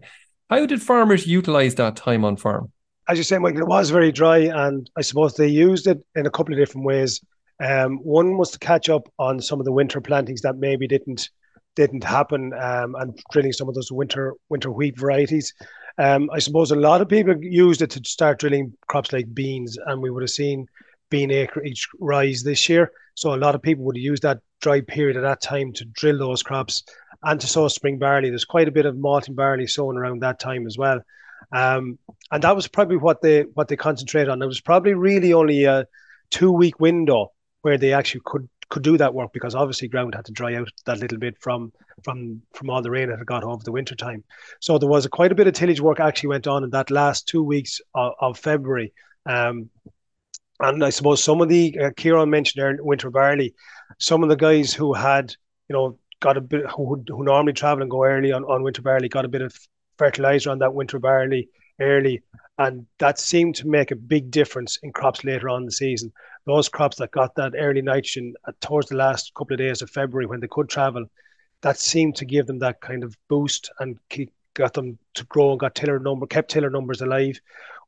How 0.50 0.66
did 0.66 0.82
farmers 0.82 1.28
utilize 1.28 1.76
that 1.76 1.98
time 1.98 2.24
on 2.24 2.38
farm? 2.38 2.72
As 3.08 3.18
you 3.18 3.24
say, 3.24 3.38
Michael, 3.38 3.62
it 3.62 3.68
was 3.68 3.90
very 3.90 4.12
dry, 4.12 4.38
and 4.38 4.90
I 4.98 5.02
suppose 5.02 5.36
they 5.36 5.48
used 5.48 5.88
it 5.88 6.04
in 6.16 6.26
a 6.26 6.32
couple 6.32 6.54
of 6.54 6.60
different 6.60 6.86
ways. 6.86 7.22
Um, 7.64 7.98
one 7.98 8.38
was 8.38 8.52
to 8.52 8.60
catch 8.60 8.90
up 8.90 9.08
on 9.20 9.40
some 9.40 9.60
of 9.60 9.66
the 9.66 9.72
winter 9.72 10.02
plantings 10.02 10.42
that 10.42 10.58
maybe 10.58 10.88
didn't 10.88 11.30
didn't 11.76 12.04
happen, 12.04 12.54
um, 12.54 12.96
and 12.96 13.20
drilling 13.32 13.52
some 13.52 13.68
of 13.68 13.76
those 13.76 13.92
winter 13.92 14.34
winter 14.50 14.72
wheat 14.72 14.98
varieties. 14.98 15.54
Um, 15.98 16.30
I 16.34 16.40
suppose 16.40 16.72
a 16.72 16.76
lot 16.76 17.02
of 17.02 17.08
people 17.08 17.36
used 17.42 17.82
it 17.82 17.92
to 17.92 18.02
start 18.06 18.40
drilling 18.40 18.74
crops 18.88 19.14
like 19.14 19.34
beans, 19.34 19.78
and 19.86 20.02
we 20.02 20.10
would 20.10 20.24
have 20.24 20.30
seen 20.30 20.68
bean 21.10 21.32
acreage 21.32 21.88
rise 22.00 22.44
this 22.44 22.68
year. 22.68 22.92
So 23.16 23.34
a 23.34 23.38
lot 23.38 23.56
of 23.56 23.62
people 23.62 23.86
would 23.86 23.96
have 23.96 24.04
used 24.04 24.24
that 24.24 24.40
dry 24.62 24.82
period 24.82 25.16
at 25.16 25.22
that 25.22 25.42
time 25.42 25.72
to 25.74 25.86
drill 25.86 26.18
those 26.18 26.44
crops 26.44 26.84
and 27.24 27.40
to 27.40 27.48
sow 27.48 27.68
spring 27.68 27.98
barley. 27.98 28.30
There's 28.30 28.46
quite 28.46 28.68
a 28.68 28.72
bit 28.72 28.86
of 28.86 28.98
malting 28.98 29.36
barley 29.36 29.68
sown 29.68 29.98
around 29.98 30.22
that 30.22 30.40
time 30.40 30.66
as 30.66 30.78
well. 30.78 31.02
Um, 31.52 32.00
and 32.32 32.44
that 32.44 32.56
was 32.56 32.68
probably 32.68 32.98
what 32.98 33.22
they 33.22 33.44
what 33.54 33.68
they 33.68 33.76
concentrated 33.76 34.30
on. 34.30 34.42
It 34.42 34.48
was 34.48 34.62
probably 34.62 34.94
really 34.94 35.34
only 35.34 35.66
a 35.66 35.86
two 36.32 36.52
week 36.52 36.80
window 36.80 37.32
where 37.62 37.78
they 37.78 37.94
actually 37.94 38.22
could 38.26 38.50
could 38.70 38.84
do 38.84 38.98
that 38.98 39.14
work 39.14 39.32
because 39.32 39.56
obviously 39.56 39.88
ground 39.88 40.16
had 40.16 40.26
to 40.26 40.32
dry 40.32 40.56
out 40.56 40.70
that 40.86 41.00
little 41.00 41.18
bit 41.18 41.38
from 41.40 41.72
from 42.04 42.42
from 42.54 42.70
all 42.70 42.82
the 42.82 42.92
rain 42.92 43.10
that 43.10 43.20
had 43.20 43.28
got 43.28 43.44
over 43.44 43.64
the 43.64 43.72
winter 43.72 43.96
time. 43.96 44.24
So 44.60 44.78
there 44.78 44.90
was 44.90 45.06
a, 45.06 45.10
quite 45.10 45.32
a 45.32 45.36
bit 45.36 45.48
of 45.48 45.54
tillage 45.54 45.82
work 45.82 46.00
actually 46.00 46.30
went 46.30 46.48
on 46.48 46.64
in 46.64 46.72
that 46.72 46.92
last 46.92 47.28
two 47.28 47.44
weeks 47.44 47.80
of, 47.94 48.14
of 48.20 48.40
February. 48.40 48.94
Um, 49.26 49.70
and 50.60 50.84
I 50.84 50.90
suppose 50.90 51.24
some 51.24 51.42
of 51.42 51.50
the 51.50 51.78
uh, 51.80 51.92
Ciaran 51.98 52.30
mentioned 52.30 52.62
there 52.62 52.78
winter 52.82 53.10
barley, 53.10 53.54
some 54.00 54.24
of 54.24 54.30
the 54.30 54.36
guys 54.36 54.74
who 54.74 54.94
had 54.94 55.36
you 55.70 55.74
know 55.74 56.00
got 56.20 56.38
a 56.38 56.42
bit 56.42 56.66
who 56.72 57.04
who 57.08 57.24
normally 57.24 57.54
travel 57.54 57.82
and 57.82 57.92
go 57.92 58.04
early 58.04 58.32
on, 58.32 58.44
on 58.46 58.64
winter 58.64 58.82
barley 58.82 59.10
got 59.10 59.26
a 59.26 59.30
bit 59.30 59.42
of 59.42 59.56
fertilizer 59.98 60.50
on 60.52 60.60
that 60.60 60.74
winter 60.74 61.00
barley 61.00 61.50
early, 61.80 62.22
and 62.58 62.86
that 63.00 63.20
seemed 63.20 63.56
to 63.56 63.68
make 63.68 63.92
a 63.92 63.96
big 63.96 64.32
difference 64.32 64.78
in 64.84 64.94
crops 64.94 65.24
later 65.24 65.50
on 65.50 65.62
in 65.62 65.66
the 65.66 65.72
season. 65.72 66.12
Those 66.46 66.70
crops 66.70 66.98
that 66.98 67.12
got 67.12 67.36
that 67.36 67.54
early 67.58 67.82
nitrogen 67.82 68.34
uh, 68.48 68.52
towards 68.62 68.90
the 68.90 68.96
last 68.96 69.34
couple 69.34 69.54
of 69.54 69.60
days 69.60 69.82
of 69.82 69.90
February 69.90 70.26
when 70.26 70.40
they 70.40 70.48
could 70.48 70.70
travel, 70.70 71.06
that 71.62 71.78
seemed 71.78 72.16
to 72.18 72.26
give 72.26 72.46
them 72.48 72.60
that 72.60 72.82
kind 72.82 73.04
of 73.04 73.18
boost 73.28 73.72
and 73.80 73.98
keep, 74.10 74.32
got 74.54 74.74
them 74.74 74.98
to 75.16 75.24
grow 75.26 75.52
and 75.52 75.60
got 75.60 75.76
tiller 75.76 76.00
number 76.00 76.28
kept 76.28 76.52
tiller 76.52 76.70
numbers 76.70 77.02
alive. 77.02 77.40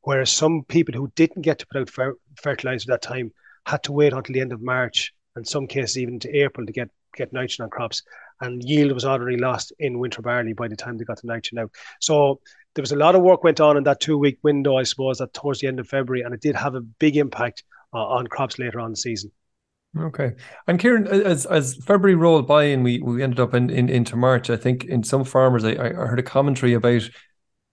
Whereas 0.02 0.32
some 0.32 0.64
people 0.64 0.96
who 0.96 1.12
didn't 1.16 1.42
get 1.42 1.60
to 1.60 1.68
put 1.68 1.82
out 1.82 1.90
fer- 1.90 2.18
fertilizer 2.42 2.92
at 2.92 3.02
that 3.02 3.08
time 3.08 3.32
had 3.66 3.84
to 3.84 3.92
wait 3.92 4.14
until 4.14 4.34
the 4.34 4.42
end 4.42 4.54
of 4.54 4.62
March, 4.62 5.14
and 5.36 5.48
some 5.48 5.68
cases 5.68 5.98
even 5.98 6.20
to 6.20 6.36
April 6.36 6.66
to 6.66 6.74
get 6.74 6.90
get 7.16 7.34
nitrogen 7.34 7.64
on 7.64 7.70
crops 7.70 8.04
and 8.42 8.64
yield 8.64 8.92
was 8.92 9.06
already 9.06 9.38
lost 9.38 9.74
in 9.80 10.00
winter 10.00 10.22
barley 10.22 10.54
by 10.54 10.68
the 10.68 10.76
time 10.76 10.98
they 10.98 11.06
got 11.06 11.22
the 11.22 11.28
nitrogen 11.28 11.60
out. 11.60 11.72
So 12.00 12.40
there 12.76 12.84
was 12.84 12.92
a 12.92 12.98
lot 12.98 13.16
of 13.16 13.24
work 13.24 13.44
went 13.44 13.60
on 13.60 13.78
in 13.78 13.84
that 13.84 14.00
two 14.00 14.18
week 14.18 14.38
window, 14.44 14.78
I 14.78 14.84
suppose, 14.84 15.18
that 15.18 15.34
towards 15.34 15.60
the 15.60 15.68
end 15.68 15.80
of 15.80 15.88
February, 15.88 16.22
and 16.22 16.34
it 16.34 16.42
did 16.42 16.56
have 16.56 16.76
a 16.76 16.82
big 16.82 17.18
impact 17.18 17.64
uh, 17.94 18.06
on 18.06 18.28
crops 18.28 18.60
later 18.60 18.80
on 18.80 18.92
the 18.92 18.98
season. 18.98 19.32
Okay, 19.98 20.34
and 20.68 20.80
Ciaran, 20.80 21.08
as 21.08 21.46
as 21.48 21.76
February 21.78 22.16
rolled 22.16 22.48
by 22.48 22.66
and 22.66 22.84
we 22.84 23.00
we 23.00 23.24
ended 23.24 23.40
up 23.40 23.54
in, 23.54 23.70
in 23.70 23.90
into 23.90 24.16
March, 24.16 24.50
I 24.50 24.58
think 24.58 24.84
in 24.84 25.02
some 25.04 25.24
farmers, 25.24 25.64
I, 25.64 25.72
I 25.72 25.90
heard 25.90 26.20
a 26.20 26.24
commentary 26.24 26.74
about, 26.74 27.10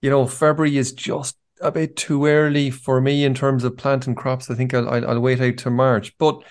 you 0.01 0.09
know, 0.09 0.25
February 0.25 0.77
is 0.77 0.91
just 0.93 1.37
a 1.61 1.71
bit 1.71 1.95
too 1.95 2.25
early 2.25 2.71
for 2.71 2.99
me 2.99 3.25
in 3.25 3.35
terms 3.35 3.63
of 3.63 3.77
planting 3.77 4.15
crops. 4.15 4.49
I 4.49 4.55
think 4.55 4.73
I'll 4.73 4.89
I'll, 4.89 5.07
I'll 5.07 5.19
wait 5.19 5.41
out 5.41 5.57
to 5.57 5.69
March, 5.69 6.17
but 6.17 6.41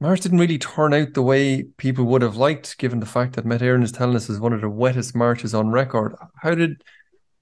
March 0.00 0.20
didn't 0.20 0.38
really 0.38 0.58
turn 0.58 0.94
out 0.94 1.14
the 1.14 1.22
way 1.22 1.64
people 1.76 2.04
would 2.04 2.22
have 2.22 2.36
liked, 2.36 2.78
given 2.78 3.00
the 3.00 3.06
fact 3.06 3.34
that 3.34 3.44
Met 3.44 3.60
Éireann 3.60 3.82
is 3.82 3.90
telling 3.90 4.14
us 4.14 4.30
is 4.30 4.38
one 4.38 4.52
of 4.52 4.60
the 4.60 4.68
wettest 4.68 5.14
Marches 5.16 5.54
on 5.54 5.70
record. 5.70 6.14
How 6.36 6.54
did 6.54 6.82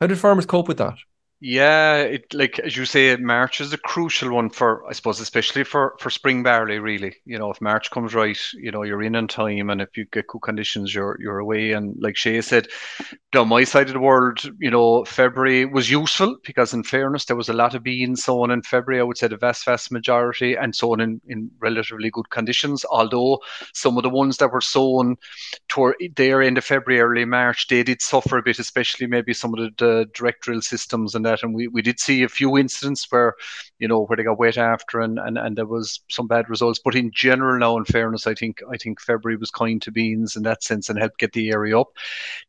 how 0.00 0.06
did 0.06 0.18
farmers 0.18 0.46
cope 0.46 0.68
with 0.68 0.78
that? 0.78 0.96
Yeah, 1.48 1.98
it 1.98 2.34
like 2.34 2.58
as 2.58 2.76
you 2.76 2.84
say, 2.86 3.14
March 3.14 3.60
is 3.60 3.72
a 3.72 3.78
crucial 3.78 4.32
one 4.34 4.50
for 4.50 4.84
I 4.88 4.92
suppose, 4.94 5.20
especially 5.20 5.62
for 5.62 5.94
for 6.00 6.10
spring 6.10 6.42
barley. 6.42 6.80
Really, 6.80 7.14
you 7.24 7.38
know, 7.38 7.52
if 7.52 7.60
March 7.60 7.88
comes 7.92 8.14
right, 8.14 8.36
you 8.54 8.72
know, 8.72 8.82
you're 8.82 9.02
in 9.02 9.14
in 9.14 9.28
time, 9.28 9.70
and 9.70 9.80
if 9.80 9.96
you 9.96 10.06
get 10.06 10.26
good 10.26 10.40
conditions, 10.42 10.92
you're 10.92 11.16
you're 11.20 11.38
away. 11.38 11.70
And 11.70 11.94
like 12.00 12.16
Shay 12.16 12.40
said, 12.40 12.66
down 13.30 13.46
my 13.46 13.62
side 13.62 13.86
of 13.86 13.92
the 13.92 14.00
world, 14.00 14.40
you 14.58 14.72
know, 14.72 15.04
February 15.04 15.66
was 15.66 15.88
useful 15.88 16.36
because, 16.44 16.74
in 16.74 16.82
fairness, 16.82 17.26
there 17.26 17.36
was 17.36 17.48
a 17.48 17.52
lot 17.52 17.76
of 17.76 17.84
beans 17.84 18.24
sown 18.24 18.50
in 18.50 18.62
February. 18.62 19.00
I 19.00 19.04
would 19.04 19.18
say 19.18 19.28
the 19.28 19.36
vast 19.36 19.64
vast 19.66 19.92
majority, 19.92 20.54
and 20.56 20.74
sown 20.74 21.00
in 21.00 21.20
in 21.28 21.52
relatively 21.60 22.10
good 22.10 22.28
conditions. 22.30 22.84
Although 22.90 23.38
some 23.72 23.96
of 23.96 24.02
the 24.02 24.10
ones 24.10 24.38
that 24.38 24.50
were 24.52 24.60
sown 24.60 25.16
toward 25.68 25.96
there 26.16 26.42
end 26.42 26.58
of 26.58 26.64
February, 26.64 27.00
early 27.00 27.24
March, 27.24 27.68
they 27.68 27.82
did 27.82 28.02
suffer 28.02 28.38
a 28.38 28.42
bit, 28.42 28.58
especially 28.58 29.06
maybe 29.06 29.32
some 29.32 29.54
of 29.54 29.60
the, 29.60 29.70
the 29.84 30.06
direct 30.14 30.42
drill 30.42 30.60
systems 30.62 31.14
and 31.14 31.24
that. 31.24 31.35
And 31.42 31.54
we, 31.54 31.68
we 31.68 31.82
did 31.82 32.00
see 32.00 32.22
a 32.22 32.28
few 32.28 32.56
incidents 32.56 33.06
where 33.10 33.34
you 33.78 33.88
know, 33.88 34.04
where 34.04 34.16
they 34.16 34.22
got 34.22 34.38
wet 34.38 34.56
after 34.56 35.00
and, 35.00 35.18
and, 35.18 35.36
and 35.36 35.56
there 35.56 35.66
was 35.66 36.00
some 36.08 36.26
bad 36.26 36.48
results. 36.48 36.80
But 36.82 36.94
in 36.94 37.10
general 37.12 37.58
now, 37.58 37.76
in 37.76 37.84
fairness, 37.84 38.26
I 38.26 38.34
think 38.34 38.62
I 38.70 38.76
think 38.76 39.00
February 39.00 39.36
was 39.36 39.50
kind 39.50 39.80
to 39.82 39.92
beans 39.92 40.36
in 40.36 40.42
that 40.44 40.62
sense 40.62 40.88
and 40.88 40.98
helped 40.98 41.18
get 41.18 41.32
the 41.32 41.50
area 41.50 41.78
up. 41.78 41.88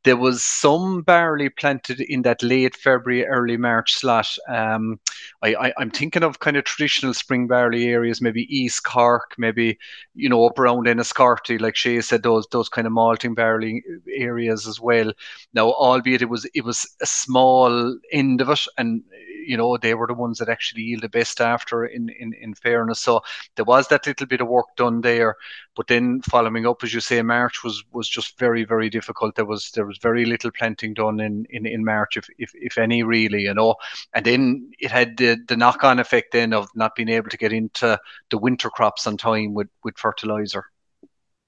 There 0.03 0.15
was 0.15 0.43
some 0.43 1.01
barley 1.01 1.49
planted 1.49 1.99
in 2.01 2.21
that 2.21 2.41
late 2.43 2.75
February, 2.75 3.25
early 3.25 3.57
March 3.57 3.95
slot. 3.95 4.27
Um, 4.47 4.99
I, 5.41 5.55
I, 5.55 5.73
I'm 5.77 5.91
thinking 5.91 6.23
of 6.23 6.39
kind 6.39 6.55
of 6.55 6.63
traditional 6.63 7.13
spring 7.13 7.47
barley 7.47 7.89
areas, 7.89 8.21
maybe 8.21 8.47
East 8.55 8.83
Cork, 8.85 9.35
maybe, 9.37 9.77
you 10.15 10.29
know, 10.29 10.45
up 10.45 10.57
around 10.59 10.87
Enniscorthy, 10.87 11.59
like 11.59 11.75
Shay 11.75 11.99
said, 12.01 12.23
those 12.23 12.47
those 12.51 12.69
kind 12.69 12.87
of 12.87 12.93
malting 12.93 13.33
barley 13.33 13.83
areas 14.15 14.65
as 14.65 14.79
well. 14.79 15.11
Now, 15.53 15.71
albeit 15.71 16.21
it 16.21 16.29
was 16.29 16.45
it 16.53 16.63
was 16.63 16.89
a 17.01 17.05
small 17.05 17.97
end 18.13 18.39
of 18.39 18.49
it, 18.49 18.61
and 18.77 19.03
you 19.45 19.55
know 19.57 19.77
they 19.77 19.93
were 19.93 20.07
the 20.07 20.13
ones 20.13 20.39
that 20.39 20.49
actually 20.49 20.83
yielded 20.83 21.11
best 21.11 21.41
after. 21.41 21.85
In 21.85 22.09
in 22.09 22.33
in 22.33 22.53
fairness, 22.53 22.99
so 22.99 23.21
there 23.55 23.65
was 23.65 23.87
that 23.87 24.05
little 24.07 24.27
bit 24.27 24.41
of 24.41 24.47
work 24.47 24.67
done 24.75 25.01
there, 25.01 25.35
but 25.75 25.87
then 25.87 26.21
following 26.21 26.65
up, 26.67 26.83
as 26.83 26.93
you 26.93 26.99
say, 26.99 27.21
March 27.21 27.63
was 27.63 27.83
was 27.91 28.09
just 28.09 28.37
very 28.39 28.63
very 28.65 28.89
difficult. 28.89 29.35
There 29.35 29.45
was 29.45 29.71
there 29.71 29.85
was 29.85 29.97
very 29.99 30.25
little 30.25 30.51
planting 30.51 30.93
done 30.93 31.19
in 31.19 31.45
in, 31.49 31.65
in 31.65 31.85
March, 31.85 32.17
if, 32.17 32.27
if 32.37 32.51
if 32.55 32.77
any 32.77 33.03
really, 33.03 33.43
you 33.43 33.53
know, 33.53 33.75
and 34.13 34.25
then 34.25 34.71
it 34.79 34.91
had 34.91 35.17
the 35.17 35.37
the 35.47 35.57
knock 35.57 35.83
on 35.83 35.99
effect 35.99 36.33
then 36.33 36.53
of 36.53 36.67
not 36.75 36.95
being 36.95 37.09
able 37.09 37.29
to 37.29 37.37
get 37.37 37.53
into 37.53 37.99
the 38.29 38.37
winter 38.37 38.69
crops 38.69 39.07
on 39.07 39.17
time 39.17 39.53
with 39.53 39.69
with 39.83 39.97
fertilizer. 39.97 40.65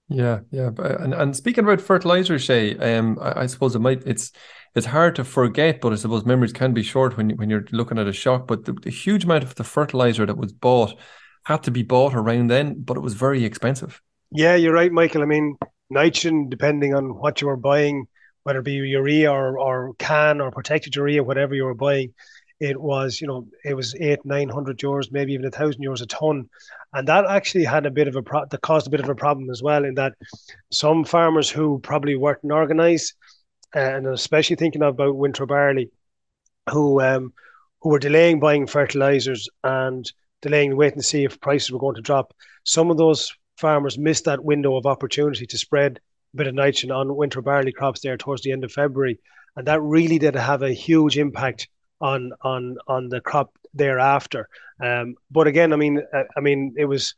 Yeah, 0.10 0.39
yeah, 0.50 0.72
and 0.78 1.13
and 1.13 1.36
speaking 1.36 1.63
about 1.63 1.82
fertilizer, 1.82 2.39
Shay, 2.39 2.75
um, 2.78 3.20
I, 3.22 3.42
I, 3.42 3.46
suppose 3.46 3.75
it 3.75 3.80
might 3.80 4.01
it's 4.08 4.32
it's 4.74 4.88
hard 4.88 5.16
to 5.18 5.24
forget, 5.24 5.82
but 5.82 5.94
I 5.94 5.98
suppose 5.98 6.25
memories 6.25 6.51
CAN 6.51 6.74
be 6.74 6.82
short 6.82 7.16
when 7.16 7.30
when 7.32 7.50
you're 7.50 7.66
looking 7.72 8.00
at 8.00 8.08
a 8.08 8.13
shock. 8.13 8.48
But 8.48 8.66
the, 8.66 8.74
the 8.74 8.89
huge 8.89 9.25
amount 9.25 9.44
of 9.44 9.54
the 9.54 9.63
fertilizer 9.63 10.25
that 10.25 10.38
was 10.38 10.51
bought 10.51 10.96
had 11.44 11.62
to 11.63 11.72
be 11.72 11.84
bought 11.84 12.16
around 12.16 12.48
then, 12.48 12.82
but 12.82 12.98
it 12.98 13.01
was 13.01 13.13
very 13.13 13.46
expensive. 13.46 14.01
Yeah, 14.32 14.56
you're 14.56 14.74
right, 14.74 14.92
Michael. 14.92 15.22
I 15.22 15.25
mean, 15.25 15.58
nitrogen, 15.89 16.50
depending 16.50 16.96
on 16.96 17.16
what 17.16 17.42
you 17.42 17.48
were 17.48 17.58
buying, 17.58 18.08
whether 18.44 18.60
it 18.60 18.66
be 18.66 18.74
urea 18.74 19.32
or, 19.32 19.60
or 19.60 19.94
can 20.00 20.42
or 20.42 20.51
protected 20.51 20.96
urea, 20.96 21.24
whatever 21.24 21.56
you 21.56 21.66
were 21.66 21.75
buying, 21.75 22.13
it 22.60 22.80
was 22.80 23.22
you 23.22 23.28
know 23.28 23.48
it 23.63 23.74
was 23.74 23.96
eight 24.00 24.20
nine 24.25 24.50
hundred 24.50 24.78
euros 24.80 25.12
maybe 25.12 25.34
even 25.34 25.46
a 25.46 25.51
thousand 25.51 25.84
euros 25.84 26.01
a 26.01 26.06
ton. 26.08 26.50
And 26.94 27.08
that 27.08 27.25
actually 27.25 27.63
had 27.63 27.86
a 27.86 27.92
bit 27.92 28.08
of 28.08 28.16
a 28.16 28.24
pro- 28.24 28.46
that 28.46 28.62
caused 28.62 28.88
a 28.88 28.89
bit 28.89 29.00
of 29.00 29.10
a 29.10 29.16
problem 29.16 29.50
as 29.50 29.62
well 29.62 29.86
in 29.86 29.96
that 29.96 30.13
some 30.72 31.04
farmers 31.04 31.50
who 31.50 31.80
probably 31.80 32.16
weren't 32.16 32.39
organized 32.44 33.13
uh, 33.75 33.80
and 33.80 34.08
especially 34.08 34.56
thinking 34.56 34.82
about 34.82 35.16
winter 35.16 35.46
barley 35.46 35.92
who 36.72 37.01
um 37.01 37.34
who 37.82 37.89
were 37.89 38.00
delaying 38.00 38.39
buying 38.39 38.68
fertilizers 38.68 39.48
and 39.63 40.12
delaying 40.42 40.75
waiting 40.75 41.00
to 41.00 41.04
see 41.04 41.24
if 41.24 41.39
prices 41.39 41.72
were 41.72 41.80
going 41.80 41.96
to 41.96 42.01
drop 42.01 42.34
some 42.63 42.92
of 42.92 42.98
those 42.98 43.32
farmers 43.58 43.98
missed 43.98 44.25
that 44.25 44.44
window 44.44 44.75
of 44.75 44.86
opportunity 44.86 45.46
to 45.46 45.58
spread 45.58 46.00
a 46.34 46.38
bit 46.38 46.48
of 46.48 46.56
nitrogen 46.56 46.92
on 46.92 47.16
winter 47.16 47.42
barley 47.42 47.72
crops 47.72 48.01
there 48.01 48.18
towards 48.18 48.42
the 48.42 48.51
end 48.51 48.63
of 48.63 48.72
february. 48.72 49.20
And 49.56 49.68
that 49.68 49.82
really 49.82 50.20
did 50.20 50.36
have 50.36 50.62
a 50.62 50.72
huge 50.72 51.18
impact 51.18 51.68
on 52.01 52.32
on 52.41 52.77
on 52.88 53.10
the 53.10 53.22
crop 53.22 53.58
thereafter. 53.74 54.48
Um, 54.82 55.15
but 55.32 55.48
again, 55.48 55.74
I 55.74 55.75
mean, 55.75 56.01
I, 56.13 56.18
uh, 56.18 56.24
I 56.38 56.39
mean, 56.41 56.74
it 56.77 56.86
was 56.86 57.15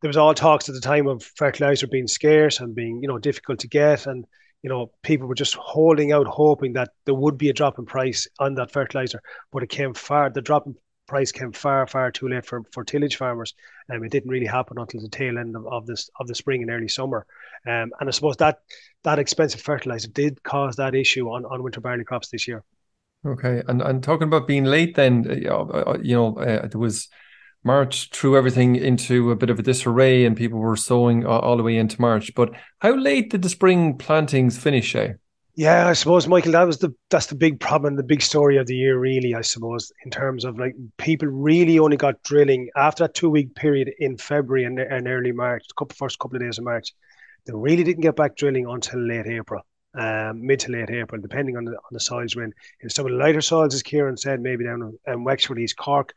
there 0.00 0.08
was 0.08 0.16
all 0.16 0.34
talks 0.34 0.68
at 0.68 0.74
the 0.74 0.80
time 0.80 1.06
of 1.06 1.22
fertilizer 1.22 1.86
being 1.86 2.06
scarce 2.08 2.60
and 2.60 2.74
being 2.74 3.02
you 3.02 3.08
know 3.08 3.18
difficult 3.18 3.60
to 3.60 3.68
get, 3.68 4.06
and 4.06 4.26
you 4.62 4.70
know 4.70 4.92
people 5.02 5.26
were 5.26 5.34
just 5.34 5.54
holding 5.54 6.12
out, 6.12 6.26
hoping 6.26 6.74
that 6.74 6.90
there 7.04 7.14
would 7.14 7.38
be 7.38 7.48
a 7.48 7.54
drop 7.54 7.78
in 7.78 7.86
price 7.86 8.26
on 8.38 8.54
that 8.54 8.70
fertilizer. 8.70 9.22
But 9.52 9.62
it 9.62 9.70
came 9.70 9.94
far. 9.94 10.30
The 10.30 10.42
drop 10.42 10.66
in 10.66 10.76
price 11.08 11.32
came 11.32 11.50
far 11.50 11.86
far 11.86 12.12
too 12.12 12.28
late 12.28 12.44
for, 12.46 12.62
for 12.70 12.84
tillage 12.84 13.16
farmers 13.16 13.54
and 13.88 13.98
um, 13.98 14.04
it 14.04 14.12
didn't 14.12 14.30
really 14.30 14.46
happen 14.46 14.78
until 14.78 15.00
the 15.00 15.08
tail 15.08 15.38
end 15.38 15.56
of, 15.56 15.66
of 15.66 15.86
this 15.86 16.10
of 16.20 16.28
the 16.28 16.34
spring 16.34 16.62
and 16.62 16.70
early 16.70 16.86
summer 16.86 17.26
um, 17.66 17.90
and 17.98 18.08
I 18.08 18.10
suppose 18.10 18.36
that 18.36 18.58
that 19.02 19.18
expensive 19.18 19.62
fertilizer 19.62 20.08
did 20.08 20.42
cause 20.42 20.76
that 20.76 20.94
issue 20.94 21.28
on, 21.30 21.46
on 21.46 21.62
winter 21.62 21.80
barley 21.80 22.04
crops 22.04 22.28
this 22.28 22.46
year 22.46 22.62
Okay, 23.26 23.62
and 23.66 23.82
and 23.82 24.02
talking 24.02 24.28
about 24.28 24.46
being 24.46 24.64
late, 24.64 24.94
then 24.94 25.46
uh, 25.48 25.54
uh, 25.54 25.98
you 26.00 26.14
know 26.14 26.38
uh, 26.38 26.68
was 26.74 27.08
March 27.64 28.10
threw 28.10 28.36
everything 28.36 28.76
into 28.76 29.32
a 29.32 29.36
bit 29.36 29.50
of 29.50 29.58
a 29.58 29.62
disarray, 29.62 30.24
and 30.24 30.36
people 30.36 30.60
were 30.60 30.76
sowing 30.76 31.26
all, 31.26 31.40
all 31.40 31.56
the 31.56 31.64
way 31.64 31.76
into 31.76 32.00
March. 32.00 32.32
But 32.34 32.52
how 32.78 32.94
late 32.94 33.30
did 33.30 33.42
the 33.42 33.48
spring 33.48 33.98
plantings 33.98 34.56
finish? 34.56 34.94
Eh? 34.94 35.14
Yeah, 35.56 35.88
I 35.88 35.94
suppose 35.94 36.28
Michael, 36.28 36.52
that 36.52 36.68
was 36.68 36.78
the 36.78 36.94
that's 37.10 37.26
the 37.26 37.34
big 37.34 37.58
problem, 37.58 37.96
the 37.96 38.04
big 38.04 38.22
story 38.22 38.56
of 38.56 38.68
the 38.68 38.76
year, 38.76 38.96
really. 38.96 39.34
I 39.34 39.40
suppose 39.40 39.90
in 40.04 40.12
terms 40.12 40.44
of 40.44 40.56
like 40.56 40.76
people 40.98 41.26
really 41.26 41.80
only 41.80 41.96
got 41.96 42.22
drilling 42.22 42.70
after 42.76 43.04
that 43.04 43.14
two 43.14 43.30
week 43.30 43.56
period 43.56 43.90
in 43.98 44.16
February 44.16 44.64
and, 44.64 44.78
and 44.78 45.08
early 45.08 45.32
March, 45.32 45.64
the 45.66 45.74
couple, 45.76 45.96
first 45.98 46.20
couple 46.20 46.36
of 46.36 46.42
days 46.42 46.58
of 46.58 46.64
March. 46.64 46.94
They 47.46 47.52
really 47.54 47.82
didn't 47.82 48.02
get 48.02 48.14
back 48.14 48.36
drilling 48.36 48.66
until 48.66 49.00
late 49.00 49.26
April 49.26 49.62
um, 49.98 50.46
mid 50.46 50.60
to 50.60 50.72
late 50.72 50.90
April, 50.90 51.20
depending 51.20 51.56
on 51.56 51.64
the 51.64 51.72
on 51.72 51.90
the 51.90 52.00
soils 52.00 52.36
we're 52.36 52.44
in. 52.44 52.54
In 52.80 52.88
some 52.88 53.06
of 53.06 53.12
the 53.12 53.18
lighter 53.18 53.40
soils, 53.40 53.74
as 53.74 53.82
Ciaran 53.82 54.16
said, 54.16 54.40
maybe 54.40 54.64
down 54.64 54.98
in 55.06 55.24
Wexford, 55.24 55.58
East 55.58 55.76
Cork, 55.76 56.14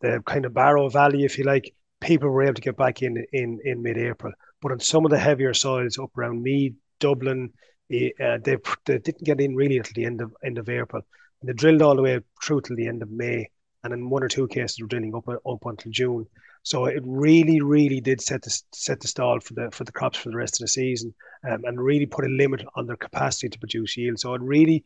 the 0.00 0.22
kind 0.26 0.44
of 0.44 0.52
Barrow 0.52 0.88
Valley, 0.88 1.24
if 1.24 1.38
you 1.38 1.44
like, 1.44 1.72
people 2.00 2.28
were 2.28 2.42
able 2.42 2.54
to 2.54 2.60
get 2.60 2.76
back 2.76 3.02
in 3.02 3.24
in, 3.32 3.60
in 3.64 3.82
mid 3.82 3.98
April. 3.98 4.32
But 4.60 4.72
on 4.72 4.80
some 4.80 5.04
of 5.04 5.10
the 5.10 5.18
heavier 5.18 5.54
soils 5.54 5.98
up 5.98 6.10
around 6.18 6.42
Meath, 6.42 6.74
Dublin, 6.98 7.52
eh, 7.90 8.10
uh, 8.22 8.38
they, 8.42 8.56
they 8.84 8.98
didn't 8.98 9.24
get 9.24 9.40
in 9.40 9.54
really 9.54 9.78
until 9.78 9.94
the 9.94 10.04
end 10.04 10.20
of 10.20 10.34
end 10.44 10.58
of 10.58 10.68
April. 10.68 11.02
And 11.40 11.48
they 11.48 11.54
drilled 11.54 11.82
all 11.82 11.96
the 11.96 12.02
way 12.02 12.20
through 12.42 12.62
till 12.62 12.76
the 12.76 12.88
end 12.88 13.02
of 13.02 13.10
May, 13.10 13.48
and 13.84 13.92
in 13.92 14.10
one 14.10 14.24
or 14.24 14.28
two 14.28 14.48
cases, 14.48 14.80
were 14.80 14.88
drilling 14.88 15.14
up 15.14 15.28
up 15.28 15.66
until 15.66 15.92
June. 15.92 16.26
So 16.62 16.84
it 16.84 17.02
really, 17.06 17.60
really 17.60 18.00
did 18.00 18.20
set 18.20 18.42
the 18.42 18.62
set 18.72 19.00
the 19.00 19.08
stall 19.08 19.40
for 19.40 19.54
the 19.54 19.70
for 19.72 19.84
the 19.84 19.92
crops 19.92 20.18
for 20.18 20.30
the 20.30 20.36
rest 20.36 20.60
of 20.60 20.64
the 20.64 20.68
season, 20.68 21.14
um, 21.48 21.62
and 21.64 21.80
really 21.80 22.06
put 22.06 22.24
a 22.24 22.28
limit 22.28 22.64
on 22.76 22.86
their 22.86 22.96
capacity 22.96 23.48
to 23.48 23.58
produce 23.58 23.96
yield. 23.96 24.18
So 24.18 24.34
it 24.34 24.42
really, 24.42 24.84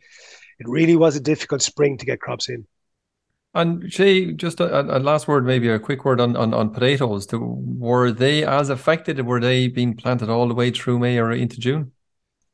it 0.59 0.69
really 0.69 0.97
was 0.97 1.16
a 1.16 1.21
difficult 1.21 1.62
spring 1.62 1.99
to 1.99 2.07
get 2.07 2.21
crops 2.21 2.49
in. 2.49 2.66
And 3.57 3.93
Shay, 3.93 4.33
just 4.33 4.59
a, 4.59 4.81
a, 4.81 4.99
last 4.99 5.28
word, 5.28 5.47
maybe 5.47 5.69
a 5.69 5.78
quick 5.78 6.04
word 6.04 6.21
on, 6.21 6.37
on, 6.37 6.52
on 6.52 6.71
potatoes. 6.71 7.28
Were 7.33 8.11
they 8.11 8.45
as 8.45 8.69
affected? 8.69 9.25
Were 9.25 9.40
they 9.40 9.69
being 9.69 9.95
planted 9.95 10.28
all 10.28 10.49
the 10.49 10.54
way 10.54 10.73
through 10.73 10.99
May 10.99 11.19
or 11.19 11.31
into 11.31 11.61
June? 11.61 11.93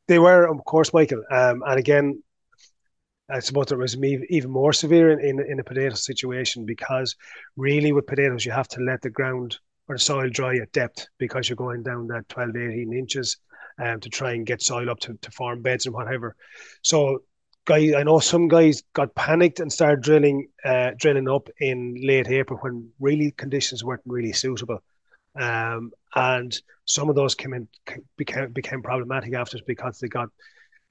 They 0.07 0.19
were, 0.19 0.47
of 0.47 0.63
course, 0.63 0.93
Michael. 0.93 1.23
Um, 1.31 1.63
and 1.65 1.79
again, 1.79 2.21
I 3.31 3.39
suppose 3.39 3.71
it 3.71 3.77
was 3.77 3.97
even 3.97 4.49
more 4.49 4.73
severe 4.73 5.11
in, 5.11 5.39
in, 5.39 5.51
in 5.51 5.59
a 5.59 5.63
potato 5.63 5.95
situation 5.95 6.65
because 6.65 7.15
really 7.55 7.91
with 7.91 8.07
potatoes, 8.07 8.45
you 8.45 8.51
have 8.51 8.67
to 8.69 8.81
let 8.81 9.01
the 9.01 9.09
ground 9.09 9.57
or 9.87 9.95
the 9.95 9.99
soil 9.99 10.29
dry 10.29 10.57
at 10.57 10.71
depth 10.71 11.07
because 11.17 11.49
you're 11.49 11.55
going 11.55 11.83
down 11.83 12.07
that 12.07 12.27
12 12.29 12.53
to 12.53 12.71
18 12.71 12.93
inches 12.93 13.37
um, 13.79 13.99
to 13.99 14.09
try 14.09 14.33
and 14.33 14.45
get 14.45 14.61
soil 14.61 14.89
up 14.89 14.99
to, 14.99 15.17
to 15.21 15.31
form 15.31 15.61
beds 15.61 15.85
and 15.85 15.95
whatever. 15.95 16.35
So 16.81 17.23
guys, 17.65 17.93
I 17.93 18.03
know 18.03 18.19
some 18.19 18.47
guys 18.47 18.83
got 18.93 19.15
panicked 19.15 19.59
and 19.59 19.71
started 19.71 20.01
drilling 20.01 20.47
uh, 20.63 20.91
drilling 20.97 21.29
up 21.29 21.49
in 21.59 21.95
late 22.01 22.29
April 22.29 22.59
when 22.61 22.89
really 22.99 23.31
conditions 23.31 23.83
weren't 23.83 24.01
really 24.05 24.33
suitable. 24.33 24.79
Um, 25.39 25.91
and 26.13 26.57
some 26.85 27.09
of 27.09 27.15
those 27.15 27.35
came 27.35 27.53
in 27.53 27.67
became 28.17 28.51
became 28.51 28.81
problematic 28.81 29.33
after 29.33 29.57
because 29.65 29.99
they 29.99 30.07
got 30.07 30.29